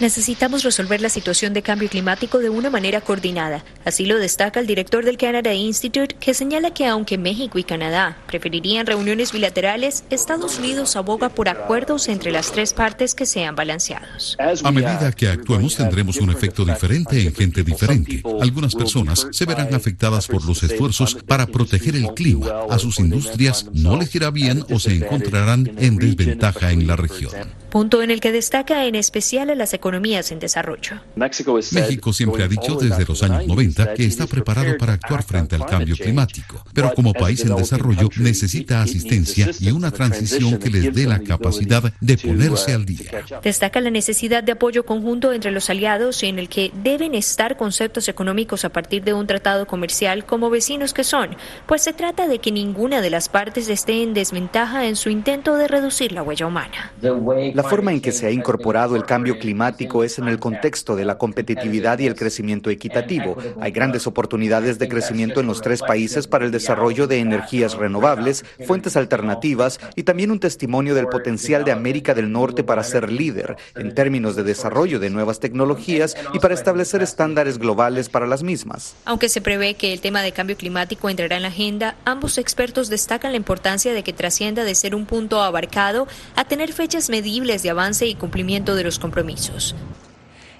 Necesitamos 0.00 0.62
resolver 0.62 1.02
la 1.02 1.10
situación 1.10 1.52
de 1.52 1.60
cambio 1.60 1.90
climático 1.90 2.38
de 2.38 2.48
una 2.48 2.70
manera 2.70 3.02
coordinada. 3.02 3.62
Así 3.84 4.06
lo 4.06 4.18
destaca 4.18 4.58
el 4.58 4.66
director 4.66 5.04
del 5.04 5.18
Canada 5.18 5.52
Institute, 5.52 6.16
que 6.18 6.32
señala 6.32 6.72
que 6.72 6.86
aunque 6.86 7.18
México 7.18 7.58
y 7.58 7.64
Canadá 7.64 8.16
preferirían 8.26 8.86
reuniones 8.86 9.30
bilaterales, 9.30 10.04
Estados 10.08 10.58
Unidos 10.58 10.96
aboga 10.96 11.28
por 11.28 11.50
acuerdos 11.50 12.08
entre 12.08 12.30
las 12.32 12.50
tres 12.50 12.72
partes 12.72 13.14
que 13.14 13.26
sean 13.26 13.54
balanceados. 13.54 14.38
A 14.64 14.70
medida 14.70 15.12
que 15.12 15.28
actuemos 15.28 15.76
tendremos 15.76 16.16
un 16.16 16.30
efecto 16.30 16.64
diferente 16.64 17.20
en 17.20 17.34
gente 17.34 17.62
diferente. 17.62 18.22
Algunas 18.40 18.74
personas 18.74 19.26
se 19.30 19.44
verán 19.44 19.74
afectadas 19.74 20.28
por 20.28 20.46
los 20.46 20.62
esfuerzos 20.62 21.14
para 21.26 21.46
proteger 21.46 21.94
el 21.94 22.14
clima. 22.14 22.46
A 22.70 22.78
sus 22.78 22.98
industrias 23.00 23.66
no 23.74 23.98
les 23.98 24.14
irá 24.14 24.30
bien 24.30 24.64
o 24.70 24.78
se 24.78 24.94
encontrarán 24.94 25.70
en 25.76 25.98
desventaja 25.98 26.72
en 26.72 26.86
la 26.86 26.96
región. 26.96 27.32
Punto 27.68 28.02
en 28.02 28.10
el 28.10 28.18
que 28.18 28.32
destaca 28.32 28.86
en 28.86 28.96
especial 28.96 29.50
a 29.50 29.54
las 29.54 29.74
economías 29.74 29.89
en 29.94 30.38
desarrollo. 30.38 31.00
México 31.16 32.12
siempre 32.12 32.44
ha 32.44 32.48
dicho 32.48 32.76
desde 32.76 33.04
los 33.04 33.22
años 33.22 33.46
90 33.46 33.94
que 33.94 34.04
está 34.04 34.26
preparado 34.26 34.76
para 34.78 34.94
actuar 34.94 35.22
frente 35.22 35.56
al 35.56 35.66
cambio 35.66 35.96
climático, 35.96 36.64
pero 36.72 36.92
como 36.94 37.12
país 37.12 37.44
en 37.44 37.56
desarrollo 37.56 38.08
necesita 38.16 38.82
asistencia 38.82 39.50
y 39.58 39.70
una 39.70 39.90
transición 39.90 40.58
que 40.58 40.70
les 40.70 40.94
dé 40.94 41.06
la 41.06 41.20
capacidad 41.20 41.92
de 42.00 42.18
ponerse 42.18 42.72
al 42.72 42.84
día. 42.84 43.24
Destaca 43.42 43.80
la 43.80 43.90
necesidad 43.90 44.42
de 44.42 44.52
apoyo 44.52 44.84
conjunto 44.84 45.32
entre 45.32 45.50
los 45.50 45.70
aliados 45.70 46.22
en 46.22 46.38
el 46.38 46.48
que 46.48 46.72
deben 46.82 47.14
estar 47.14 47.56
conceptos 47.56 48.08
económicos 48.08 48.64
a 48.64 48.70
partir 48.70 49.02
de 49.04 49.12
un 49.12 49.26
tratado 49.26 49.66
comercial 49.66 50.24
como 50.24 50.50
vecinos 50.50 50.94
que 50.94 51.04
son, 51.04 51.36
pues 51.66 51.82
se 51.82 51.92
trata 51.92 52.28
de 52.28 52.38
que 52.38 52.52
ninguna 52.52 53.00
de 53.00 53.10
las 53.10 53.28
partes 53.28 53.68
esté 53.68 54.02
en 54.02 54.14
desventaja 54.14 54.86
en 54.86 54.96
su 54.96 55.10
intento 55.10 55.56
de 55.56 55.68
reducir 55.68 56.12
la 56.12 56.22
huella 56.22 56.46
humana. 56.46 56.92
La 57.00 57.62
forma 57.62 57.92
en 57.92 58.00
que 58.00 58.12
se 58.12 58.26
ha 58.26 58.30
incorporado 58.30 58.96
el 58.96 59.04
cambio 59.04 59.38
climático 59.38 59.79
es 59.80 60.18
en 60.18 60.28
el 60.28 60.38
contexto 60.38 60.94
de 60.94 61.04
la 61.04 61.16
competitividad 61.16 61.98
y 61.98 62.06
el 62.06 62.14
crecimiento 62.14 62.68
equitativo. 62.70 63.36
Hay 63.60 63.72
grandes 63.72 64.06
oportunidades 64.06 64.78
de 64.78 64.88
crecimiento 64.88 65.40
en 65.40 65.46
los 65.46 65.62
tres 65.62 65.80
países 65.80 66.26
para 66.26 66.44
el 66.44 66.50
desarrollo 66.50 67.06
de 67.06 67.18
energías 67.18 67.74
renovables, 67.74 68.44
fuentes 68.66 68.96
alternativas 68.96 69.80
y 69.96 70.02
también 70.02 70.30
un 70.30 70.38
testimonio 70.38 70.94
del 70.94 71.06
potencial 71.06 71.64
de 71.64 71.72
América 71.72 72.12
del 72.14 72.30
Norte 72.30 72.62
para 72.62 72.84
ser 72.84 73.10
líder 73.10 73.56
en 73.74 73.94
términos 73.94 74.36
de 74.36 74.42
desarrollo 74.42 75.00
de 75.00 75.10
nuevas 75.10 75.40
tecnologías 75.40 76.14
y 76.34 76.38
para 76.40 76.54
establecer 76.54 77.02
estándares 77.02 77.58
globales 77.58 78.08
para 78.08 78.26
las 78.26 78.42
mismas. 78.42 78.94
Aunque 79.06 79.28
se 79.28 79.40
prevé 79.40 79.74
que 79.74 79.92
el 79.92 80.00
tema 80.00 80.20
de 80.22 80.32
cambio 80.32 80.56
climático 80.56 81.08
entrará 81.08 81.36
en 81.36 81.42
la 81.42 81.48
agenda, 81.48 81.96
ambos 82.04 82.36
expertos 82.36 82.88
destacan 82.88 83.32
la 83.32 83.38
importancia 83.38 83.94
de 83.94 84.02
que 84.02 84.12
trascienda 84.12 84.64
de 84.64 84.74
ser 84.74 84.94
un 84.94 85.06
punto 85.06 85.42
abarcado 85.42 86.06
a 86.36 86.44
tener 86.44 86.72
fechas 86.72 87.08
medibles 87.08 87.62
de 87.62 87.70
avance 87.70 88.06
y 88.06 88.14
cumplimiento 88.14 88.74
de 88.74 88.84
los 88.84 88.98
compromisos. 88.98 89.69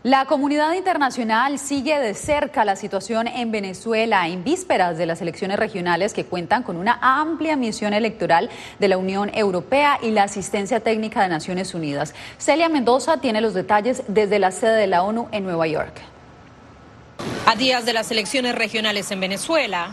La 0.02 0.24
comunidad 0.24 0.72
internacional 0.72 1.58
sigue 1.58 1.98
de 1.98 2.14
cerca 2.14 2.64
la 2.64 2.74
situación 2.74 3.28
en 3.28 3.52
Venezuela 3.52 4.28
en 4.28 4.42
vísperas 4.44 4.96
de 4.96 5.04
las 5.04 5.20
elecciones 5.20 5.58
regionales 5.58 6.14
que 6.14 6.24
cuentan 6.24 6.62
con 6.62 6.78
una 6.78 6.98
amplia 7.02 7.54
misión 7.54 7.92
electoral 7.92 8.48
de 8.78 8.88
la 8.88 8.96
Unión 8.96 9.30
Europea 9.34 9.98
y 10.00 10.10
la 10.10 10.22
asistencia 10.22 10.80
técnica 10.80 11.20
de 11.22 11.28
Naciones 11.28 11.74
Unidas. 11.74 12.14
Celia 12.38 12.70
Mendoza 12.70 13.18
tiene 13.18 13.42
los 13.42 13.52
detalles 13.52 14.02
desde 14.08 14.38
la 14.38 14.52
sede 14.52 14.76
de 14.76 14.86
la 14.86 15.02
ONU 15.02 15.28
en 15.32 15.44
Nueva 15.44 15.66
York. 15.66 16.00
A 17.44 17.54
días 17.56 17.84
de 17.84 17.92
las 17.92 18.10
elecciones 18.10 18.54
regionales 18.54 19.10
en 19.10 19.20
Venezuela, 19.20 19.90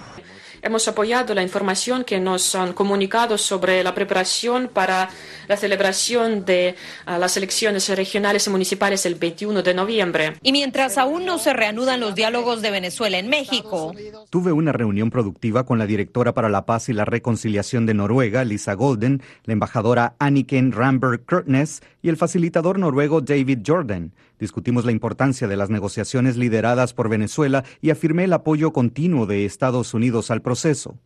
Hemos 0.67 0.86
apoyado 0.89 1.33
la 1.33 1.43
información 1.43 2.03
que 2.03 2.19
nos 2.19 2.53
han 2.53 2.74
comunicado 2.74 3.38
sobre 3.38 3.81
la 3.86 3.95
preparación 3.95 4.67
para 4.67 5.09
la 5.47 5.55
celebración 5.55 6.43
de 6.43 6.75
uh, 7.07 7.17
las 7.17 7.38
elecciones 7.38 7.88
regionales 7.88 8.47
y 8.47 8.50
municipales 8.50 9.05
el 9.05 9.15
21 9.15 9.63
de 9.63 9.74
noviembre. 9.74 10.33
Y 10.43 10.51
mientras 10.51 10.97
aún 10.97 11.25
no 11.25 11.38
se 11.38 11.53
reanudan 11.53 12.01
los 12.01 12.15
diálogos 12.15 12.62
de 12.62 12.71
Venezuela 12.71 13.17
en 13.17 13.29
México. 13.29 13.93
Tuve 14.29 14.51
una 14.51 14.74
reunión 14.74 15.09
productiva 15.09 15.65
con 15.65 15.79
la 15.79 15.88
directora 15.88 16.33
para 16.33 16.50
la 16.50 16.65
paz 16.65 16.89
y 16.89 16.93
la 16.93 17.05
reconciliación 17.05 17.86
de 17.86 17.93
Noruega, 17.93 18.43
Lisa 18.43 18.74
Golden, 18.74 19.21
la 19.45 19.53
embajadora 19.53 20.15
Anniken 20.19 20.74
Ramberg 20.74 21.25
Kurtnes 21.25 21.81
y 22.08 22.10
el 22.10 22.16
facilitador 22.16 22.80
noruego 22.80 23.20
David 23.20 23.60
Jordan. 23.68 24.14
Discutimos 24.40 24.86
la 24.86 24.94
importancia 24.94 25.46
de 25.46 25.58
las 25.58 25.70
negociaciones 25.70 26.38
lideradas 26.38 26.94
por 26.94 27.10
Venezuela 27.10 27.66
y 27.82 27.90
afirmé 27.90 28.24
el 28.24 28.32
apoyo 28.32 28.72
continuo 28.72 29.26
de 29.26 29.44
Estados 29.44 29.94
Unidos 29.94 30.32
al 30.32 30.42
proceso. 30.42 30.98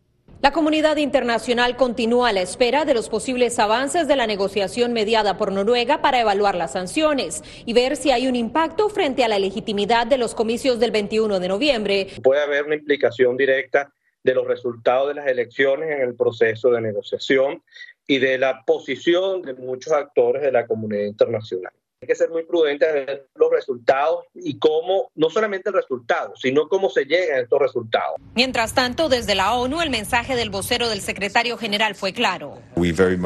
La 0.43 0.51
comunidad 0.51 0.97
internacional 0.97 1.75
continúa 1.75 2.29
a 2.29 2.33
la 2.33 2.41
espera 2.41 2.85
de 2.85 2.93
los 2.93 3.09
posibles 3.09 3.57
avances 3.57 4.07
de 4.07 4.15
la 4.15 4.27
negociación 4.27 4.93
mediada 4.93 5.39
por 5.39 5.51
Noruega 5.51 6.03
para 6.03 6.21
evaluar 6.21 6.53
las 6.53 6.73
sanciones 6.73 7.41
y 7.65 7.73
ver 7.73 7.95
si 7.95 8.11
hay 8.11 8.27
un 8.27 8.35
impacto 8.35 8.87
frente 8.87 9.23
a 9.23 9.27
la 9.27 9.39
legitimidad 9.39 10.05
de 10.05 10.19
los 10.19 10.35
comicios 10.35 10.79
del 10.79 10.91
21 10.91 11.39
de 11.39 11.47
noviembre. 11.47 12.07
Puede 12.21 12.43
haber 12.43 12.65
una 12.65 12.75
implicación 12.75 13.37
directa 13.37 13.91
de 14.23 14.35
los 14.35 14.45
resultados 14.45 15.07
de 15.07 15.15
las 15.15 15.25
elecciones 15.25 15.89
en 15.89 16.01
el 16.01 16.13
proceso 16.13 16.69
de 16.69 16.79
negociación 16.79 17.63
y 18.11 18.19
de 18.19 18.37
la 18.37 18.65
posición 18.65 19.41
de 19.41 19.53
muchos 19.53 19.93
actores 19.93 20.41
de 20.41 20.51
la 20.51 20.67
comunidad 20.67 21.05
internacional. 21.05 21.71
Hay 22.01 22.07
que 22.09 22.15
ser 22.15 22.29
muy 22.29 22.43
prudentes 22.43 22.89
en 22.89 23.05
ver 23.05 23.29
los 23.35 23.49
resultados 23.49 24.25
y 24.33 24.59
cómo, 24.59 25.11
no 25.15 25.29
solamente 25.29 25.69
el 25.69 25.75
resultado, 25.75 26.33
sino 26.35 26.67
cómo 26.67 26.89
se 26.89 27.05
llegan 27.05 27.37
a 27.37 27.41
estos 27.43 27.59
resultados. 27.59 28.17
Mientras 28.35 28.73
tanto, 28.73 29.07
desde 29.07 29.33
la 29.33 29.53
ONU, 29.53 29.79
el 29.81 29.91
mensaje 29.91 30.35
del 30.35 30.49
vocero 30.49 30.89
del 30.89 30.99
secretario 30.99 31.57
general 31.57 31.95
fue 31.95 32.11
claro. 32.11 32.61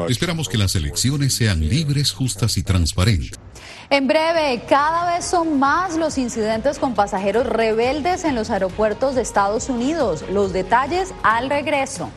Esperamos 0.08 0.48
que 0.48 0.56
las 0.56 0.76
elecciones 0.76 1.34
sean 1.34 1.68
libres, 1.68 2.12
justas 2.12 2.56
y 2.58 2.62
transparentes. 2.62 3.40
En 3.90 4.06
breve, 4.06 4.62
cada 4.68 5.16
vez 5.16 5.24
son 5.24 5.58
más 5.58 5.96
los 5.96 6.16
incidentes 6.16 6.78
con 6.78 6.94
pasajeros 6.94 7.46
rebeldes 7.46 8.24
en 8.24 8.36
los 8.36 8.50
aeropuertos 8.50 9.16
de 9.16 9.22
Estados 9.22 9.68
Unidos. 9.68 10.24
Los 10.30 10.52
detalles 10.52 11.12
al 11.24 11.50
regreso. 11.50 12.08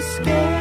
scared. 0.00 0.59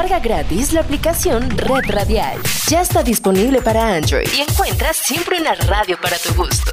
Descarga 0.00 0.26
gratis 0.26 0.72
la 0.72 0.80
aplicación 0.80 1.50
Red 1.58 1.90
Radial. 1.90 2.38
Ya 2.68 2.80
está 2.80 3.02
disponible 3.02 3.60
para 3.60 3.96
Android 3.96 4.26
y 4.34 4.40
encuentras 4.40 4.96
siempre 4.96 5.38
una 5.38 5.54
radio 5.54 5.98
para 6.00 6.16
tu 6.16 6.32
gusto. 6.32 6.70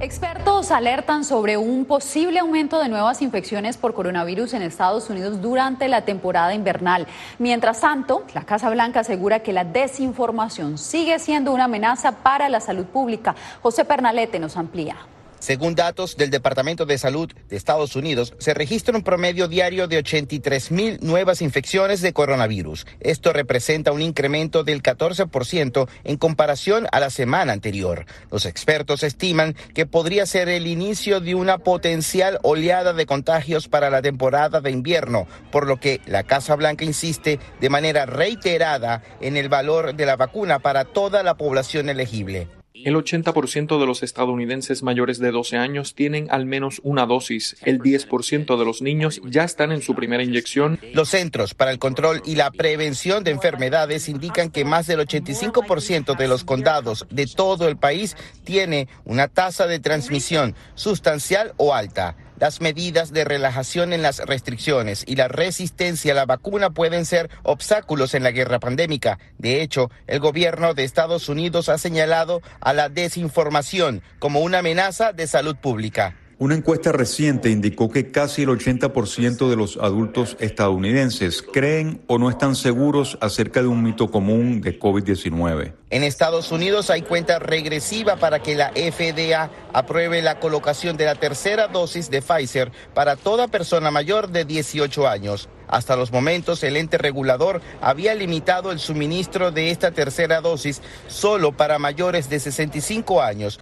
Expertos 0.00 0.72
alertan 0.72 1.22
sobre 1.22 1.56
un 1.56 1.84
posible 1.84 2.40
aumento 2.40 2.80
de 2.80 2.88
nuevas 2.88 3.22
infecciones 3.22 3.76
por 3.76 3.94
coronavirus 3.94 4.54
en 4.54 4.62
Estados 4.62 5.08
Unidos 5.08 5.40
durante 5.40 5.86
la 5.86 6.04
temporada 6.04 6.52
invernal. 6.52 7.06
Mientras 7.38 7.80
tanto, 7.80 8.24
la 8.34 8.42
Casa 8.42 8.70
Blanca 8.70 9.00
asegura 9.00 9.44
que 9.44 9.52
la 9.52 9.62
desinformación 9.62 10.78
sigue 10.78 11.20
siendo 11.20 11.52
una 11.52 11.66
amenaza 11.66 12.10
para 12.10 12.48
la 12.48 12.58
salud 12.58 12.86
pública. 12.86 13.36
José 13.62 13.84
Pernalete 13.84 14.40
nos 14.40 14.56
amplía. 14.56 14.96
Según 15.38 15.74
datos 15.74 16.16
del 16.16 16.30
Departamento 16.30 16.86
de 16.86 16.98
Salud 16.98 17.32
de 17.48 17.56
Estados 17.56 17.94
Unidos, 17.94 18.34
se 18.38 18.54
registra 18.54 18.96
un 18.96 19.02
promedio 19.02 19.48
diario 19.48 19.86
de 19.86 19.98
83 19.98 20.70
mil 20.70 20.98
nuevas 21.02 21.42
infecciones 21.42 22.00
de 22.00 22.12
coronavirus. 22.12 22.86
Esto 23.00 23.32
representa 23.32 23.92
un 23.92 24.02
incremento 24.02 24.64
del 24.64 24.82
14% 24.82 25.88
en 26.04 26.16
comparación 26.16 26.86
a 26.92 27.00
la 27.00 27.10
semana 27.10 27.52
anterior. 27.52 28.06
Los 28.30 28.46
expertos 28.46 29.02
estiman 29.02 29.54
que 29.74 29.86
podría 29.86 30.26
ser 30.26 30.48
el 30.48 30.66
inicio 30.66 31.20
de 31.20 31.34
una 31.34 31.58
potencial 31.58 32.38
oleada 32.42 32.92
de 32.92 33.06
contagios 33.06 33.68
para 33.68 33.90
la 33.90 34.02
temporada 34.02 34.60
de 34.60 34.70
invierno, 34.70 35.26
por 35.50 35.66
lo 35.66 35.78
que 35.78 36.00
la 36.06 36.22
Casa 36.22 36.56
Blanca 36.56 36.84
insiste 36.84 37.38
de 37.60 37.70
manera 37.70 38.06
reiterada 38.06 39.02
en 39.20 39.36
el 39.36 39.48
valor 39.48 39.94
de 39.94 40.06
la 40.06 40.16
vacuna 40.16 40.58
para 40.58 40.84
toda 40.84 41.22
la 41.22 41.36
población 41.36 41.88
elegible. 41.88 42.48
El 42.84 42.94
80% 42.94 43.80
de 43.80 43.86
los 43.86 44.02
estadounidenses 44.02 44.82
mayores 44.82 45.18
de 45.18 45.30
12 45.30 45.56
años 45.56 45.94
tienen 45.94 46.28
al 46.30 46.46
menos 46.46 46.80
una 46.82 47.06
dosis. 47.06 47.56
El 47.62 47.80
10% 47.80 48.58
de 48.58 48.64
los 48.64 48.82
niños 48.82 49.20
ya 49.24 49.44
están 49.44 49.72
en 49.72 49.82
su 49.82 49.94
primera 49.94 50.22
inyección. 50.22 50.78
Los 50.92 51.10
Centros 51.10 51.54
para 51.54 51.70
el 51.70 51.78
Control 51.78 52.22
y 52.24 52.36
la 52.36 52.50
Prevención 52.50 53.24
de 53.24 53.30
Enfermedades 53.30 54.08
indican 54.08 54.50
que 54.50 54.64
más 54.64 54.86
del 54.86 55.00
85% 55.00 56.16
de 56.16 56.28
los 56.28 56.44
condados 56.44 57.06
de 57.10 57.26
todo 57.26 57.68
el 57.68 57.76
país 57.76 58.16
tiene 58.44 58.88
una 59.04 59.28
tasa 59.28 59.66
de 59.66 59.78
transmisión 59.78 60.54
sustancial 60.74 61.52
o 61.56 61.74
alta. 61.74 62.16
Las 62.38 62.60
medidas 62.60 63.12
de 63.12 63.24
relajación 63.24 63.94
en 63.94 64.02
las 64.02 64.18
restricciones 64.18 65.04
y 65.06 65.16
la 65.16 65.26
resistencia 65.26 66.12
a 66.12 66.14
la 66.16 66.26
vacuna 66.26 66.68
pueden 66.68 67.06
ser 67.06 67.30
obstáculos 67.42 68.12
en 68.12 68.22
la 68.22 68.30
guerra 68.30 68.60
pandémica. 68.60 69.18
De 69.38 69.62
hecho, 69.62 69.90
el 70.06 70.20
gobierno 70.20 70.74
de 70.74 70.84
Estados 70.84 71.30
Unidos 71.30 71.70
ha 71.70 71.78
señalado 71.78 72.42
a 72.60 72.74
la 72.74 72.90
desinformación 72.90 74.02
como 74.18 74.40
una 74.40 74.58
amenaza 74.58 75.14
de 75.14 75.26
salud 75.26 75.56
pública. 75.56 76.14
Una 76.38 76.54
encuesta 76.54 76.92
reciente 76.92 77.48
indicó 77.48 77.88
que 77.88 78.10
casi 78.10 78.42
el 78.42 78.50
80% 78.50 79.48
de 79.48 79.56
los 79.56 79.78
adultos 79.78 80.36
estadounidenses 80.38 81.40
creen 81.40 82.02
o 82.08 82.18
no 82.18 82.28
están 82.28 82.54
seguros 82.56 83.16
acerca 83.22 83.62
de 83.62 83.68
un 83.68 83.82
mito 83.82 84.10
común 84.10 84.60
de 84.60 84.78
COVID-19. 84.78 85.72
En 85.88 86.02
Estados 86.02 86.52
Unidos 86.52 86.90
hay 86.90 87.00
cuenta 87.00 87.38
regresiva 87.38 88.16
para 88.16 88.42
que 88.42 88.54
la 88.54 88.70
FDA 88.72 89.50
apruebe 89.72 90.20
la 90.20 90.38
colocación 90.38 90.98
de 90.98 91.06
la 91.06 91.14
tercera 91.14 91.68
dosis 91.68 92.10
de 92.10 92.20
Pfizer 92.20 92.70
para 92.92 93.16
toda 93.16 93.48
persona 93.48 93.90
mayor 93.90 94.28
de 94.28 94.44
18 94.44 95.08
años. 95.08 95.48
Hasta 95.68 95.96
los 95.96 96.12
momentos, 96.12 96.62
el 96.64 96.76
ente 96.76 96.98
regulador 96.98 97.62
había 97.80 98.14
limitado 98.14 98.72
el 98.72 98.78
suministro 98.78 99.52
de 99.52 99.70
esta 99.70 99.92
tercera 99.92 100.42
dosis 100.42 100.82
solo 101.08 101.52
para 101.52 101.78
mayores 101.78 102.28
de 102.28 102.40
65 102.40 103.22
años. 103.22 103.58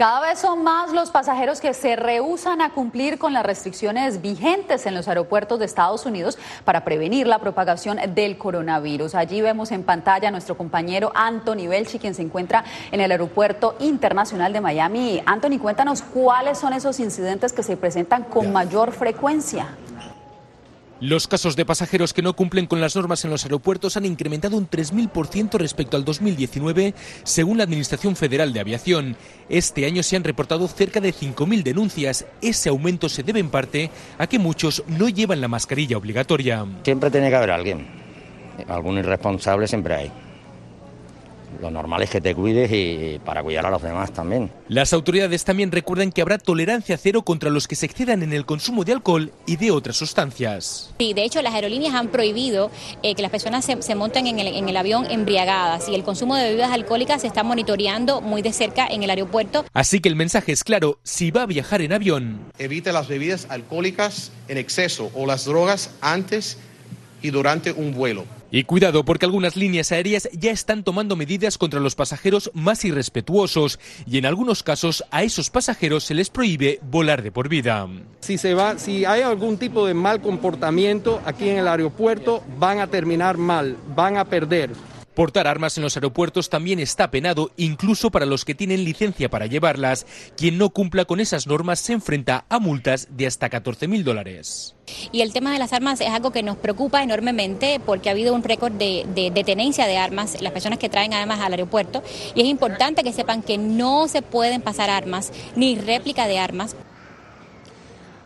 Cada 0.00 0.20
vez 0.20 0.38
son 0.38 0.64
más 0.64 0.92
los 0.92 1.10
pasajeros 1.10 1.60
que 1.60 1.74
se 1.74 1.94
rehusan 1.94 2.62
a 2.62 2.70
cumplir 2.70 3.18
con 3.18 3.34
las 3.34 3.44
restricciones 3.44 4.22
vigentes 4.22 4.86
en 4.86 4.94
los 4.94 5.08
aeropuertos 5.08 5.58
de 5.58 5.66
Estados 5.66 6.06
Unidos 6.06 6.38
para 6.64 6.84
prevenir 6.84 7.26
la 7.26 7.38
propagación 7.38 7.98
del 8.14 8.38
coronavirus. 8.38 9.14
Allí 9.14 9.42
vemos 9.42 9.72
en 9.72 9.82
pantalla 9.82 10.28
a 10.28 10.30
nuestro 10.30 10.56
compañero 10.56 11.12
Anthony 11.14 11.68
Belchi, 11.68 11.98
quien 11.98 12.14
se 12.14 12.22
encuentra 12.22 12.64
en 12.92 13.02
el 13.02 13.12
Aeropuerto 13.12 13.76
Internacional 13.78 14.54
de 14.54 14.62
Miami. 14.62 15.22
Anthony, 15.26 15.58
cuéntanos 15.60 16.00
cuáles 16.00 16.56
son 16.56 16.72
esos 16.72 16.98
incidentes 16.98 17.52
que 17.52 17.62
se 17.62 17.76
presentan 17.76 18.24
con 18.24 18.50
mayor 18.54 18.92
frecuencia. 18.92 19.66
Los 21.00 21.26
casos 21.26 21.56
de 21.56 21.64
pasajeros 21.64 22.12
que 22.12 22.20
no 22.20 22.36
cumplen 22.36 22.66
con 22.66 22.82
las 22.82 22.94
normas 22.94 23.24
en 23.24 23.30
los 23.30 23.44
aeropuertos 23.44 23.96
han 23.96 24.04
incrementado 24.04 24.58
un 24.58 24.68
3.000% 24.68 25.58
respecto 25.58 25.96
al 25.96 26.04
2019, 26.04 26.94
según 27.22 27.56
la 27.56 27.64
Administración 27.64 28.16
Federal 28.16 28.52
de 28.52 28.60
Aviación. 28.60 29.16
Este 29.48 29.86
año 29.86 30.02
se 30.02 30.16
han 30.16 30.24
reportado 30.24 30.68
cerca 30.68 31.00
de 31.00 31.14
5.000 31.14 31.62
denuncias. 31.62 32.26
Ese 32.42 32.68
aumento 32.68 33.08
se 33.08 33.22
debe 33.22 33.40
en 33.40 33.48
parte 33.48 33.90
a 34.18 34.26
que 34.26 34.38
muchos 34.38 34.84
no 34.88 35.08
llevan 35.08 35.40
la 35.40 35.48
mascarilla 35.48 35.96
obligatoria. 35.96 36.66
Siempre 36.84 37.10
tiene 37.10 37.30
que 37.30 37.36
haber 37.36 37.50
alguien. 37.50 37.86
Algún 38.68 38.98
irresponsable 38.98 39.66
siempre 39.66 39.94
hay. 39.94 40.12
Lo 41.60 41.70
normal 41.70 42.02
es 42.02 42.10
que 42.10 42.20
te 42.20 42.34
cuides 42.34 42.70
y 42.72 43.20
para 43.24 43.42
cuidar 43.42 43.66
a 43.66 43.70
los 43.70 43.82
demás 43.82 44.12
también. 44.12 44.50
Las 44.68 44.92
autoridades 44.92 45.44
también 45.44 45.72
recuerdan 45.72 46.12
que 46.12 46.22
habrá 46.22 46.38
tolerancia 46.38 46.96
cero 46.96 47.22
contra 47.22 47.50
los 47.50 47.68
que 47.68 47.76
se 47.76 47.86
excedan 47.86 48.22
en 48.22 48.32
el 48.32 48.46
consumo 48.46 48.84
de 48.84 48.92
alcohol 48.92 49.32
y 49.46 49.56
de 49.56 49.70
otras 49.70 49.96
sustancias. 49.96 50.94
Sí, 50.98 51.12
de 51.12 51.24
hecho 51.24 51.42
las 51.42 51.54
aerolíneas 51.54 51.94
han 51.94 52.08
prohibido 52.08 52.70
eh, 53.02 53.14
que 53.14 53.22
las 53.22 53.30
personas 53.30 53.64
se, 53.64 53.82
se 53.82 53.94
monten 53.94 54.26
en 54.26 54.38
el, 54.38 54.48
en 54.48 54.68
el 54.68 54.76
avión 54.76 55.06
embriagadas 55.10 55.88
y 55.88 55.94
el 55.94 56.02
consumo 56.02 56.36
de 56.36 56.44
bebidas 56.44 56.70
alcohólicas 56.70 57.22
se 57.22 57.26
está 57.26 57.42
monitoreando 57.42 58.20
muy 58.20 58.42
de 58.42 58.52
cerca 58.52 58.86
en 58.86 59.02
el 59.02 59.10
aeropuerto. 59.10 59.64
Así 59.72 60.00
que 60.00 60.08
el 60.08 60.16
mensaje 60.16 60.52
es 60.52 60.64
claro, 60.64 60.98
si 61.02 61.30
va 61.30 61.42
a 61.42 61.46
viajar 61.46 61.82
en 61.82 61.92
avión. 61.92 62.40
Evite 62.58 62.92
las 62.92 63.08
bebidas 63.08 63.46
alcohólicas 63.50 64.32
en 64.48 64.58
exceso 64.58 65.10
o 65.14 65.26
las 65.26 65.44
drogas 65.44 65.94
antes 66.00 66.58
y 67.22 67.30
durante 67.30 67.72
un 67.72 67.92
vuelo. 67.92 68.24
Y 68.50 68.64
cuidado 68.64 69.04
porque 69.04 69.26
algunas 69.26 69.56
líneas 69.56 69.92
aéreas 69.92 70.28
ya 70.32 70.50
están 70.50 70.82
tomando 70.82 71.16
medidas 71.16 71.56
contra 71.56 71.80
los 71.80 71.94
pasajeros 71.94 72.50
más 72.54 72.84
irrespetuosos 72.84 73.78
y 74.06 74.18
en 74.18 74.26
algunos 74.26 74.62
casos 74.62 75.04
a 75.10 75.22
esos 75.22 75.50
pasajeros 75.50 76.04
se 76.04 76.14
les 76.14 76.30
prohíbe 76.30 76.80
volar 76.82 77.22
de 77.22 77.30
por 77.30 77.48
vida. 77.48 77.86
Si, 78.20 78.38
se 78.38 78.54
va, 78.54 78.78
si 78.78 79.04
hay 79.04 79.22
algún 79.22 79.56
tipo 79.56 79.86
de 79.86 79.94
mal 79.94 80.20
comportamiento 80.20 81.20
aquí 81.24 81.48
en 81.48 81.58
el 81.58 81.68
aeropuerto, 81.68 82.42
van 82.58 82.80
a 82.80 82.88
terminar 82.88 83.36
mal, 83.36 83.76
van 83.94 84.16
a 84.16 84.24
perder. 84.24 84.70
Portar 85.20 85.46
armas 85.46 85.76
en 85.76 85.82
los 85.82 85.98
aeropuertos 85.98 86.48
también 86.48 86.78
está 86.78 87.10
penado, 87.10 87.50
incluso 87.58 88.10
para 88.10 88.24
los 88.24 88.46
que 88.46 88.54
tienen 88.54 88.84
licencia 88.84 89.28
para 89.28 89.44
llevarlas. 89.44 90.06
Quien 90.34 90.56
no 90.56 90.70
cumpla 90.70 91.04
con 91.04 91.20
esas 91.20 91.46
normas 91.46 91.78
se 91.78 91.92
enfrenta 91.92 92.46
a 92.48 92.58
multas 92.58 93.06
de 93.10 93.26
hasta 93.26 93.50
14.000 93.50 94.02
dólares. 94.02 94.76
Y 95.12 95.20
el 95.20 95.34
tema 95.34 95.52
de 95.52 95.58
las 95.58 95.74
armas 95.74 96.00
es 96.00 96.08
algo 96.08 96.30
que 96.30 96.42
nos 96.42 96.56
preocupa 96.56 97.02
enormemente 97.02 97.82
porque 97.84 98.08
ha 98.08 98.12
habido 98.12 98.32
un 98.32 98.42
récord 98.42 98.72
de, 98.72 99.04
de, 99.14 99.30
de, 99.30 99.44
tenencia 99.44 99.86
de 99.86 99.98
armas, 99.98 100.40
las 100.40 100.54
personas 100.54 100.78
que 100.78 100.88
traen 100.88 101.12
armas 101.12 101.40
al 101.40 101.52
aeropuerto. 101.52 102.02
Y 102.34 102.40
es 102.40 102.46
importante 102.46 103.02
que 103.02 103.12
sepan 103.12 103.42
que 103.42 103.58
no 103.58 104.08
se 104.08 104.22
pueden 104.22 104.62
pasar 104.62 104.88
armas 104.88 105.34
ni 105.54 105.76
réplica 105.76 106.28
de 106.28 106.38
armas. 106.38 106.74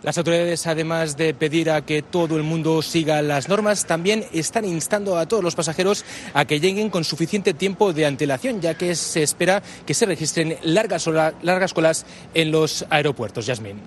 Las 0.04 0.18
autoridades, 0.18 0.66
además 0.66 1.16
de 1.16 1.32
pedir 1.32 1.70
a 1.70 1.80
que 1.80 2.02
todo 2.02 2.36
el 2.36 2.42
mundo 2.42 2.82
siga 2.82 3.22
las 3.22 3.48
normas, 3.48 3.86
también 3.86 4.26
están 4.34 4.66
instando 4.66 5.16
a 5.16 5.24
todos 5.24 5.42
los 5.42 5.54
pasajeros 5.54 6.04
a 6.34 6.44
que 6.44 6.60
lleguen 6.60 6.90
con 6.90 7.04
suficiente 7.04 7.54
tiempo 7.54 7.94
de 7.94 8.04
antelación, 8.04 8.60
ya 8.60 8.74
que 8.74 8.94
se 8.96 9.22
espera 9.22 9.62
que 9.86 9.94
se 9.94 10.04
registren 10.04 10.58
largas, 10.62 11.06
largas 11.40 11.72
colas 11.72 12.04
en 12.34 12.50
los 12.50 12.84
aeropuertos. 12.90 13.46
Yasmin. 13.46 13.80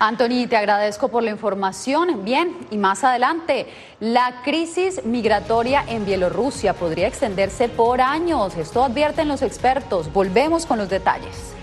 Anthony, 0.00 0.48
te 0.48 0.56
agradezco 0.56 1.06
por 1.06 1.22
la 1.22 1.30
información. 1.30 2.24
Bien, 2.24 2.56
y 2.72 2.76
más 2.76 3.04
adelante, 3.04 3.68
la 4.00 4.42
crisis 4.42 5.04
migratoria 5.04 5.84
en 5.86 6.04
Bielorrusia 6.04 6.74
podría 6.74 7.06
extenderse 7.06 7.68
por 7.68 8.00
años. 8.00 8.56
Esto 8.56 8.82
advierten 8.82 9.28
los 9.28 9.42
expertos. 9.42 10.12
Volvemos 10.12 10.66
con 10.66 10.78
los 10.78 10.88
detalles. 10.88 11.59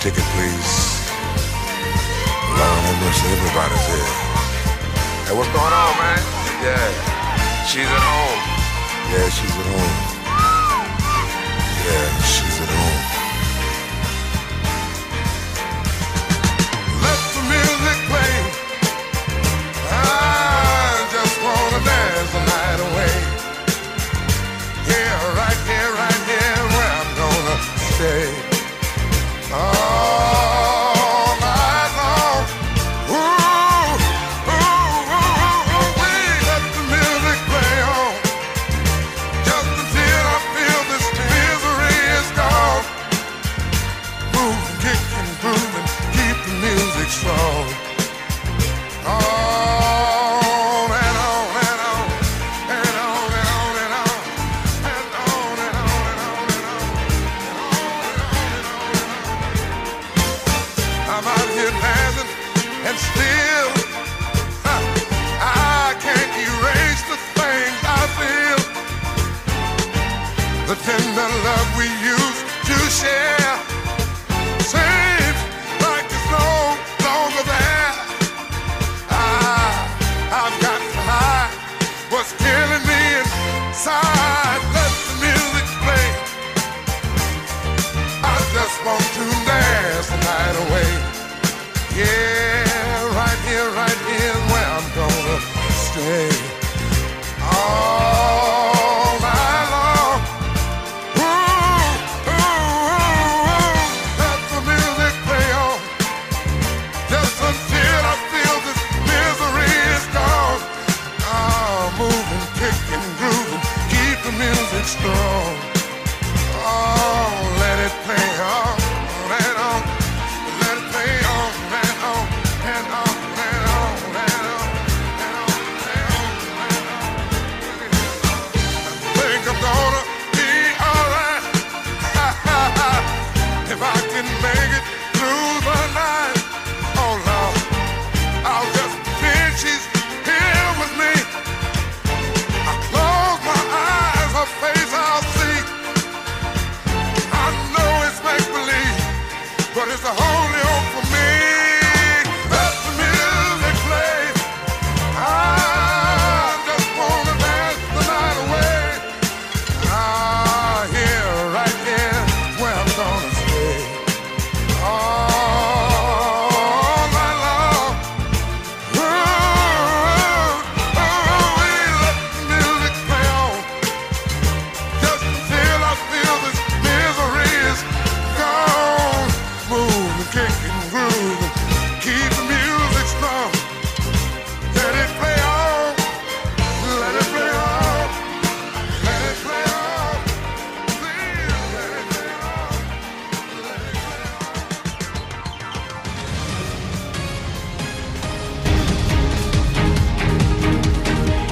Ticket, 0.00 0.22
please. 0.38 1.10
Lord 2.54 2.80
have 2.86 2.98
mercy, 3.02 3.26
everybody's 3.34 3.86
here. 3.90 4.10
Hey, 5.26 5.34
what's 5.34 5.50
going 5.50 5.74
on, 5.74 5.92
man? 5.98 6.20
Yeah, 6.62 7.66
she's 7.66 7.90
at 7.90 8.02
home. 8.06 8.40
Yeah, 9.10 9.28
she's 9.28 9.50
at 9.50 9.66
home. 9.66 10.07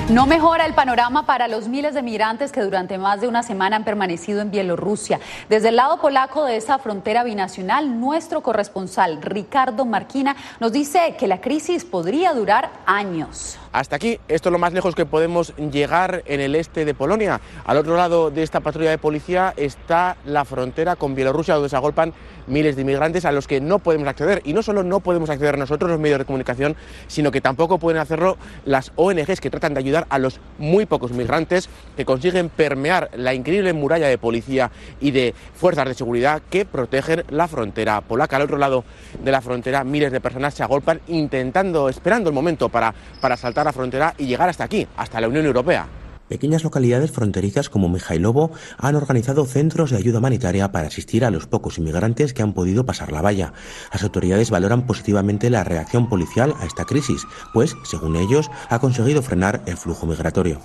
No 0.08 0.24
mejora 0.26 0.66
el 0.66 0.72
panorama 0.72 1.26
para 1.26 1.48
los 1.48 1.66
miles 1.66 1.92
de 1.92 2.00
migrantes 2.00 2.52
que 2.52 2.60
durante 2.60 2.96
más 2.96 3.20
de 3.20 3.26
una 3.26 3.42
semana 3.42 3.74
han 3.74 3.82
permanecido 3.82 4.40
en 4.40 4.52
Bielorrusia. 4.52 5.18
Desde 5.48 5.70
el 5.70 5.76
lado 5.76 6.00
polaco 6.00 6.44
de 6.44 6.56
esa 6.56 6.78
frontera 6.78 7.24
binacional, 7.24 7.98
nuestro 7.98 8.40
corresponsal 8.40 9.20
Ricardo 9.20 9.84
Marquina 9.84 10.36
nos 10.60 10.70
dice 10.70 11.16
que 11.18 11.26
la 11.26 11.40
crisis 11.40 11.84
podría 11.84 12.34
durar 12.34 12.70
años. 12.86 13.58
Hasta 13.72 13.96
aquí, 13.96 14.20
esto 14.28 14.48
es 14.48 14.52
lo 14.52 14.60
más 14.60 14.72
lejos 14.72 14.94
que 14.94 15.06
podemos 15.06 15.54
llegar 15.56 16.22
en 16.26 16.40
el 16.40 16.54
este 16.54 16.84
de 16.84 16.94
Polonia. 16.94 17.40
Al 17.64 17.76
otro 17.76 17.96
lado 17.96 18.30
de 18.30 18.44
esta 18.44 18.60
patrulla 18.60 18.90
de 18.90 18.98
policía 18.98 19.54
está 19.56 20.16
la 20.24 20.44
frontera 20.44 20.94
con 20.94 21.16
Bielorrusia, 21.16 21.54
donde 21.54 21.68
se 21.68 21.76
agolpan 21.76 22.14
miles 22.46 22.76
de 22.76 22.82
inmigrantes 22.82 23.24
a 23.24 23.32
los 23.32 23.46
que 23.46 23.60
no 23.60 23.78
podemos 23.78 24.08
acceder. 24.08 24.42
Y 24.44 24.52
no 24.52 24.62
solo 24.62 24.82
no 24.82 25.00
podemos 25.00 25.30
acceder 25.30 25.58
nosotros, 25.58 25.90
los 25.90 26.00
medios 26.00 26.18
de 26.18 26.24
comunicación, 26.24 26.76
sino 27.06 27.30
que 27.30 27.40
tampoco 27.40 27.78
pueden 27.78 28.00
hacerlo 28.00 28.36
las 28.64 28.92
ONGs 28.96 29.40
que 29.40 29.50
tratan 29.50 29.74
de 29.74 29.80
ayudar 29.80 30.06
a 30.10 30.18
los 30.18 30.40
muy 30.58 30.86
pocos 30.86 31.12
migrantes 31.12 31.68
que 31.96 32.04
consiguen 32.04 32.48
permear 32.48 33.10
la 33.14 33.34
increíble 33.34 33.72
muralla 33.72 34.08
de 34.08 34.18
policía 34.18 34.70
y 35.00 35.10
de 35.10 35.34
fuerzas 35.54 35.86
de 35.86 35.94
seguridad 35.94 36.42
que 36.50 36.64
protegen 36.64 37.24
la 37.30 37.48
frontera 37.48 38.00
polaca. 38.00 38.36
Al 38.36 38.42
otro 38.42 38.58
lado 38.58 38.84
de 39.22 39.32
la 39.32 39.40
frontera, 39.40 39.84
miles 39.84 40.12
de 40.12 40.20
personas 40.20 40.54
se 40.54 40.62
agolpan 40.62 41.00
intentando, 41.08 41.88
esperando 41.88 42.30
el 42.30 42.34
momento 42.34 42.68
para, 42.68 42.94
para 43.20 43.36
saltar 43.36 43.66
la 43.66 43.72
frontera 43.72 44.14
y 44.18 44.26
llegar 44.26 44.48
hasta 44.48 44.64
aquí, 44.64 44.86
hasta 44.96 45.20
la 45.20 45.28
Unión 45.28 45.46
Europea. 45.46 45.86
Pequeñas 46.28 46.64
localidades 46.64 47.12
fronterizas 47.12 47.68
como 47.68 47.88
Mijailovo 47.88 48.50
han 48.78 48.96
organizado 48.96 49.44
centros 49.44 49.90
de 49.90 49.96
ayuda 49.96 50.18
humanitaria 50.18 50.72
para 50.72 50.88
asistir 50.88 51.24
a 51.24 51.30
los 51.30 51.46
pocos 51.46 51.78
inmigrantes 51.78 52.34
que 52.34 52.42
han 52.42 52.52
podido 52.52 52.84
pasar 52.84 53.12
la 53.12 53.22
valla. 53.22 53.52
Las 53.92 54.02
autoridades 54.02 54.50
valoran 54.50 54.86
positivamente 54.86 55.50
la 55.50 55.62
reacción 55.62 56.08
policial 56.08 56.54
a 56.58 56.66
esta 56.66 56.84
crisis, 56.84 57.22
pues, 57.54 57.76
según 57.84 58.16
ellos, 58.16 58.50
ha 58.68 58.80
conseguido 58.80 59.22
frenar 59.22 59.62
el 59.66 59.76
flujo 59.76 60.06
migratorio. 60.06 60.60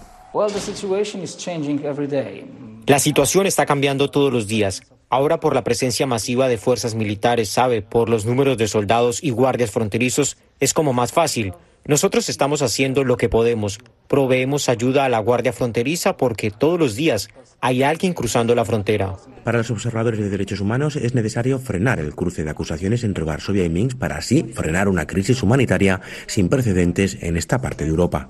La 2.87 2.99
situación 2.99 3.45
está 3.45 3.65
cambiando 3.65 4.09
todos 4.09 4.33
los 4.33 4.47
días. 4.47 4.81
Ahora 5.09 5.39
por 5.39 5.53
la 5.53 5.63
presencia 5.63 6.07
masiva 6.07 6.47
de 6.47 6.57
fuerzas 6.57 6.95
militares, 6.95 7.49
sabe, 7.49 7.81
por 7.81 8.09
los 8.09 8.25
números 8.25 8.57
de 8.57 8.67
soldados 8.67 9.21
y 9.23 9.29
guardias 9.29 9.69
fronterizos, 9.69 10.37
es 10.59 10.73
como 10.73 10.93
más 10.93 11.11
fácil. 11.11 11.53
Nosotros 11.85 12.29
estamos 12.29 12.61
haciendo 12.61 13.03
lo 13.03 13.17
que 13.17 13.27
podemos. 13.27 13.79
Proveemos 14.07 14.69
ayuda 14.69 15.05
a 15.05 15.09
la 15.09 15.19
Guardia 15.19 15.51
Fronteriza 15.51 16.15
porque 16.15 16.51
todos 16.51 16.79
los 16.79 16.95
días 16.95 17.29
hay 17.59 17.81
alguien 17.81 18.13
cruzando 18.13 18.53
la 18.53 18.65
frontera. 18.65 19.15
Para 19.43 19.57
los 19.57 19.71
observadores 19.71 20.19
de 20.19 20.29
derechos 20.29 20.59
humanos 20.59 20.95
es 20.95 21.15
necesario 21.15 21.57
frenar 21.57 21.99
el 21.99 22.13
cruce 22.13 22.43
de 22.43 22.51
acusaciones 22.51 23.03
entre 23.03 23.23
Varsovia 23.23 23.65
y 23.65 23.69
Minsk 23.69 23.97
para 23.97 24.17
así 24.17 24.43
frenar 24.43 24.87
una 24.87 25.07
crisis 25.07 25.41
humanitaria 25.41 26.01
sin 26.27 26.49
precedentes 26.49 27.17
en 27.21 27.35
esta 27.35 27.59
parte 27.59 27.83
de 27.83 27.89
Europa. 27.89 28.29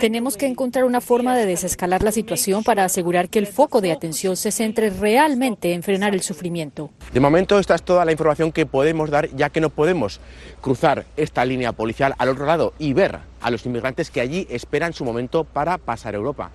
Tenemos 0.00 0.36
que 0.36 0.46
encontrar 0.46 0.84
una 0.84 1.00
forma 1.00 1.36
de 1.36 1.46
desescalar 1.46 2.02
la 2.02 2.12
situación 2.12 2.64
para 2.64 2.84
asegurar 2.84 3.28
que 3.28 3.38
el 3.38 3.46
foco 3.46 3.80
de 3.80 3.92
atención 3.92 4.36
se 4.36 4.50
centre 4.50 4.90
realmente 4.90 5.72
en 5.72 5.82
frenar 5.82 6.14
el 6.14 6.22
sufrimiento. 6.22 6.90
De 7.12 7.20
momento 7.20 7.58
esta 7.58 7.74
es 7.74 7.82
toda 7.82 8.04
la 8.04 8.12
información 8.12 8.52
que 8.52 8.66
podemos 8.66 9.10
dar 9.10 9.28
ya 9.36 9.50
que 9.50 9.60
no 9.60 9.70
podemos 9.70 10.20
cruzar 10.60 11.06
esta 11.16 11.44
línea 11.44 11.72
policial 11.72 12.14
al 12.18 12.30
otro 12.30 12.46
lado 12.46 12.74
y 12.78 12.92
ver 12.92 13.20
a 13.40 13.50
los 13.50 13.64
inmigrantes 13.64 14.10
que 14.10 14.20
allí 14.20 14.46
esperan 14.50 14.92
su 14.92 15.04
momento 15.04 15.44
para 15.44 15.78
pasar 15.78 16.14
a 16.14 16.18
Europa. 16.18 16.50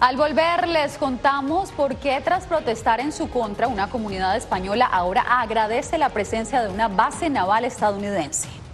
Al 0.00 0.16
volver 0.16 0.68
les 0.68 0.98
contamos 0.98 1.72
por 1.72 1.96
qué 1.96 2.20
tras 2.22 2.46
protestar 2.46 3.00
en 3.00 3.12
su 3.12 3.30
contra 3.30 3.66
una 3.66 3.88
comunidad 3.88 4.36
española 4.36 4.86
ahora 4.86 5.22
agradece 5.22 5.96
la 5.96 6.10
presencia 6.10 6.62
de 6.62 6.68
una 6.68 6.88
base 6.88 7.30
naval 7.30 7.64
estadounidense. 7.64 8.65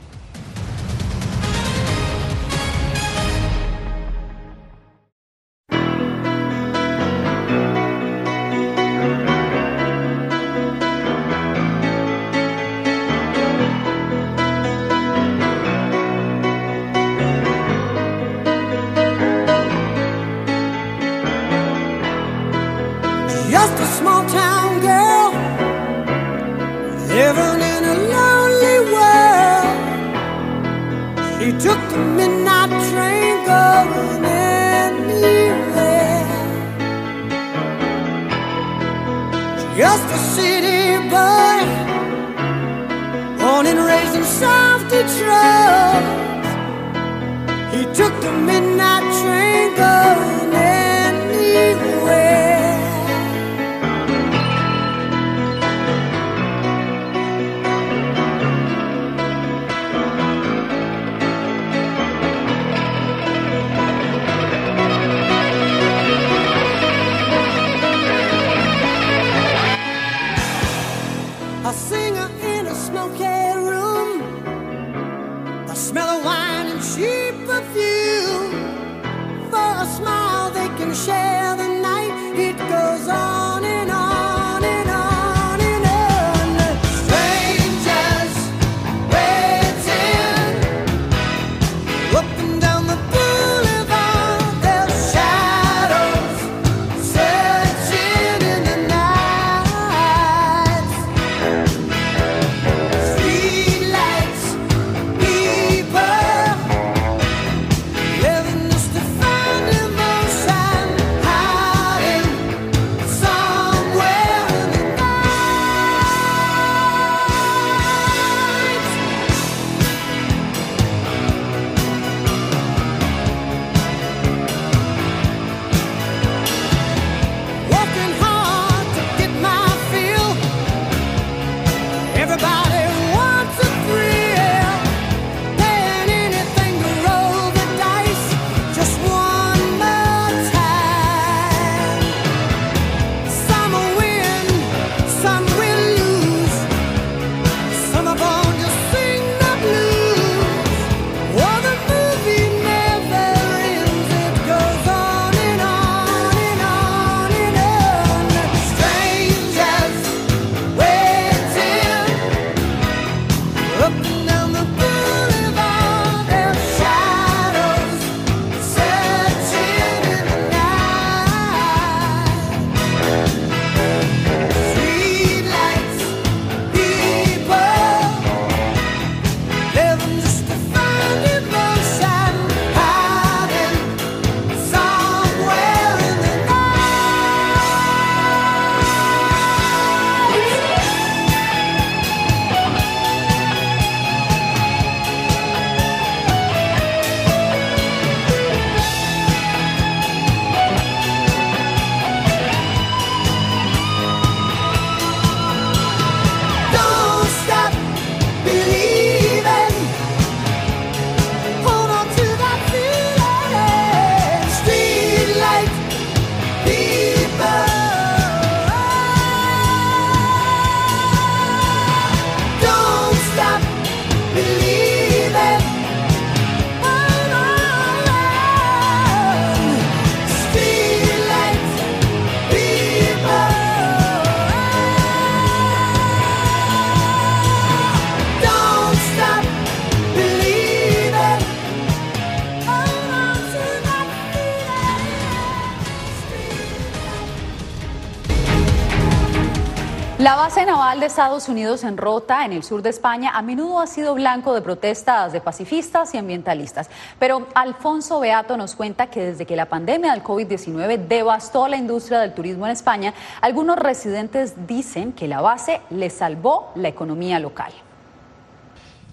Estados 251.07 251.49
Unidos 251.49 251.85
en 251.85 251.97
Rota, 251.97 252.45
en 252.45 252.53
el 252.53 252.63
sur 252.63 252.83
de 252.83 252.91
España, 252.91 253.31
a 253.35 253.43
menudo 253.43 253.81
ha 253.81 253.87
sido 253.87 254.15
blanco 254.15 254.55
de 254.55 254.63
protestas 254.63 255.33
de 255.33 255.41
pacifistas 255.41 256.15
y 256.15 256.19
ambientalistas. 256.19 256.89
Pero 257.19 257.49
Alfonso 257.55 258.21
Beato 258.21 258.57
nos 258.57 258.75
cuenta 258.75 259.09
que 259.09 259.23
desde 259.25 259.47
que 259.47 259.57
la 259.57 259.67
pandemia 259.67 260.13
del 260.13 260.23
COVID-19 260.23 261.09
devastó 261.09 261.69
la 261.69 261.77
industria 261.77 262.21
del 262.21 262.35
turismo 262.35 262.67
en 262.67 262.73
España, 262.73 263.15
algunos 263.41 263.79
residentes 263.79 264.55
dicen 264.67 265.13
que 265.13 265.29
la 265.29 265.41
base 265.41 265.81
les 265.91 266.13
salvó 266.13 266.73
la 266.75 266.89
economía 266.89 267.39
local. 267.39 267.73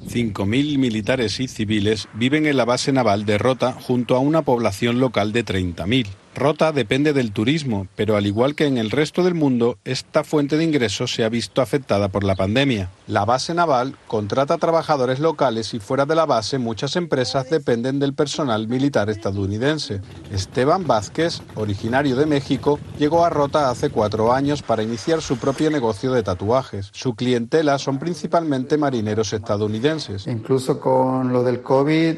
5.000 0.08 0.78
militares 0.78 1.40
y 1.40 1.48
civiles 1.48 2.08
viven 2.14 2.46
en 2.46 2.58
la 2.58 2.66
base 2.66 2.92
naval 2.92 3.26
de 3.26 3.38
Rota 3.38 3.74
junto 3.74 4.16
a 4.16 4.20
una 4.20 4.42
población 4.42 5.00
local 5.00 5.34
de 5.34 5.46
30.000. 5.46 6.08
Rota 6.36 6.72
depende 6.72 7.12
del 7.14 7.32
turismo, 7.32 7.88
pero 7.96 8.16
al 8.16 8.26
igual 8.26 8.56
que 8.56 8.66
en 8.66 8.78
el 8.78 8.92
resto 8.92 9.24
del 9.24 9.34
mundo, 9.34 9.78
esta 9.84 10.24
fuente 10.24 10.58
de 10.58 10.64
ingresos 10.64 11.14
se 11.14 11.24
ha 11.24 11.30
visto 11.30 11.62
afectada 11.62 12.10
por 12.10 12.24
la 12.24 12.36
pandemia. 12.36 12.90
La 13.08 13.26
base 13.26 13.54
naval 13.54 13.96
contrata 14.08 14.58
trabajadores 14.58 15.20
locales 15.20 15.74
y 15.74 15.80
fuera 15.80 16.06
de 16.06 16.16
la 16.16 16.26
base 16.26 16.58
muchas 16.58 16.96
empresas 16.96 17.50
dependen 17.50 18.00
del 18.00 18.14
personal 18.14 18.68
militar 18.68 19.10
estadounidense. 19.10 20.02
Esteban 20.32 20.86
Vázquez, 20.88 21.42
originario 21.56 22.16
de 22.16 22.26
México, 22.26 22.80
llegó 22.98 23.26
a 23.26 23.30
Rota 23.30 23.70
hace 23.70 23.90
cuatro 23.90 24.32
años 24.32 24.62
para 24.62 24.84
iniciar 24.84 25.22
su 25.22 25.38
propio 25.38 25.70
negocio 25.72 26.12
de 26.12 26.24
tatuajes. 26.24 26.90
Su 26.94 27.16
clientela 27.16 27.78
son 27.80 28.00
principalmente 28.00 28.78
marineros 28.78 29.34
estadounidenses. 29.34 30.28
Incluso 30.28 30.80
con 30.80 31.34
lo 31.34 31.44
del 31.44 31.62
COVID 31.62 32.16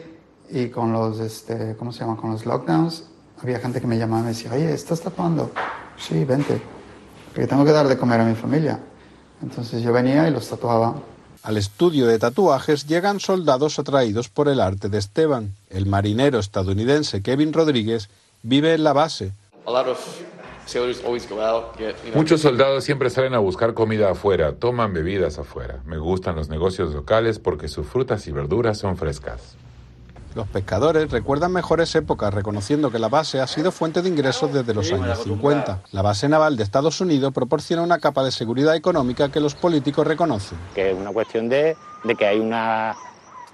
y 0.52 0.68
con 0.68 0.92
los, 0.92 1.20
este, 1.20 1.76
¿cómo 1.78 1.92
se 1.92 2.02
llama? 2.02 2.18
Con 2.18 2.32
los 2.32 2.46
lockdowns, 2.46 3.06
había 3.42 3.60
gente 3.60 3.82
que 3.82 3.88
me 3.88 3.98
llamaba 3.98 4.22
y 4.22 4.24
me 4.26 4.30
decía, 4.30 4.54
oye, 4.54 4.74
¿estás 4.74 5.02
tatuando? 5.02 5.52
Sí, 5.98 6.24
vente, 6.26 6.62
porque 7.34 7.48
tengo 7.48 7.66
que 7.66 7.72
dar 7.72 7.88
de 7.88 7.98
comer 7.98 8.22
a 8.22 8.26
mi 8.26 8.36
familia. 8.36 8.80
Entonces 9.42 9.82
yo 9.82 9.92
venía 9.92 10.28
y 10.28 10.32
los 10.32 10.48
tatuaba. 10.48 10.96
Al 11.44 11.58
estudio 11.58 12.06
de 12.06 12.20
tatuajes 12.20 12.86
llegan 12.86 13.20
soldados 13.20 13.80
atraídos 13.80 14.30
por 14.30 14.48
el 14.48 14.60
arte 14.60 14.90
de 14.90 15.00
Esteban. 15.00 15.56
El 15.70 15.88
marinero 15.88 16.38
estadounidense 16.38 17.24
Kevin 17.24 17.52
Rodríguez 17.52 18.10
vive 18.44 18.76
en 18.76 18.84
la 18.84 18.94
base. 18.94 19.34
Muchos 22.14 22.42
soldados 22.42 22.84
siempre 22.84 23.10
salen 23.10 23.34
a 23.34 23.40
buscar 23.40 23.74
comida 23.74 24.12
afuera, 24.12 24.54
toman 24.54 24.94
bebidas 24.94 25.40
afuera. 25.40 25.82
Me 25.86 25.98
gustan 25.98 26.36
los 26.36 26.50
negocios 26.50 26.94
locales 26.94 27.40
porque 27.40 27.68
sus 27.68 27.88
frutas 27.88 28.28
y 28.28 28.32
verduras 28.32 28.78
son 28.78 28.96
frescas. 28.96 29.56
Los 30.34 30.48
pescadores 30.48 31.12
recuerdan 31.12 31.52
mejores 31.52 31.94
épocas 31.96 32.34
reconociendo 32.34 32.90
que 32.90 33.00
la 33.00 33.10
base 33.10 33.42
ha 33.42 33.48
sido 33.48 33.72
fuente 33.72 34.02
de 34.02 34.10
ingresos 34.10 34.54
desde 34.54 34.74
los 34.74 34.92
años 34.92 35.24
50. 35.24 35.82
La 35.92 36.02
base 36.02 36.30
naval 36.30 36.56
de 36.56 36.64
Estados 36.64 37.02
Unidos 37.02 37.34
proporciona 37.34 37.84
una 37.84 38.00
capa 38.00 38.24
de 38.24 38.32
seguridad 38.32 38.76
económica 38.76 39.30
que 39.30 39.42
los 39.42 39.56
políticos 39.56 40.08
reconocen. 40.08 40.58
que 40.74 40.92
es 40.92 40.98
una 40.98 41.12
cuestión 41.12 41.50
de, 41.50 41.76
de 42.04 42.16
que 42.16 42.26
hay 42.26 42.40
una 42.40 42.96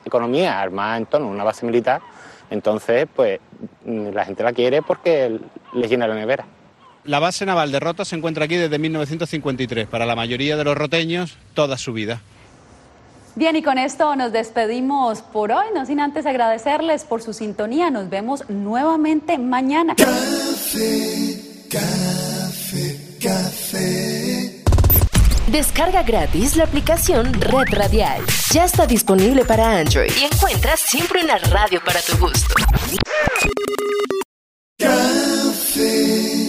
economía 0.06 0.62
armada 0.62 0.98
en 0.98 1.06
torno 1.08 1.28
a 1.28 1.32
una 1.32 1.44
base 1.44 1.66
militar, 1.66 2.02
entonces 2.50 3.08
pues 3.14 3.40
mm, 3.86 4.10
la 4.10 4.26
gente 4.26 4.44
la 4.44 4.54
quiere 4.54 4.82
porque 4.82 5.40
les 5.74 5.90
llena 5.90 6.08
la 6.08 6.16
nevera. 6.16 6.46
La 7.04 7.20
base 7.20 7.46
naval 7.46 7.72
de 7.72 7.80
Rota 7.80 8.06
se 8.06 8.16
encuentra 8.16 8.46
aquí 8.46 8.56
desde 8.56 8.78
1953, 8.78 9.88
para 9.88 10.06
la 10.06 10.16
mayoría 10.16 10.58
de 10.58 10.64
los 10.64 10.78
roteños 10.78 11.38
toda 11.54 11.78
su 11.78 11.94
vida. 11.94 12.22
Bien, 13.38 13.56
y 13.56 13.62
con 13.62 13.78
esto 13.78 14.16
nos 14.16 14.32
despedimos 14.32 15.22
por 15.22 15.52
hoy, 15.52 15.68
no 15.76 15.86
sin 15.86 16.00
antes 16.00 16.26
agradecerles 16.26 17.04
por 17.04 17.22
su 17.22 17.34
sintonía. 17.34 17.92
Nos 17.92 18.10
vemos 18.10 18.50
nuevamente 18.50 19.38
mañana. 19.38 19.94
Café, 19.96 21.40
café, 21.70 23.00
café. 23.22 24.64
Descarga 25.52 26.02
gratis 26.02 26.56
la 26.56 26.64
aplicación 26.64 27.32
Red 27.32 27.76
Radial. 27.78 28.24
Ya 28.52 28.66
está 28.66 28.88
disponible 28.88 29.46
para 29.46 29.78
Android 29.78 30.12
y 30.20 30.24
encuentras 30.24 30.80
siempre 30.80 31.24
una 31.24 31.38
radio 31.38 31.80
para 31.86 32.02
tu 32.02 32.18
gusto. 32.18 32.56
Café. 34.80 36.47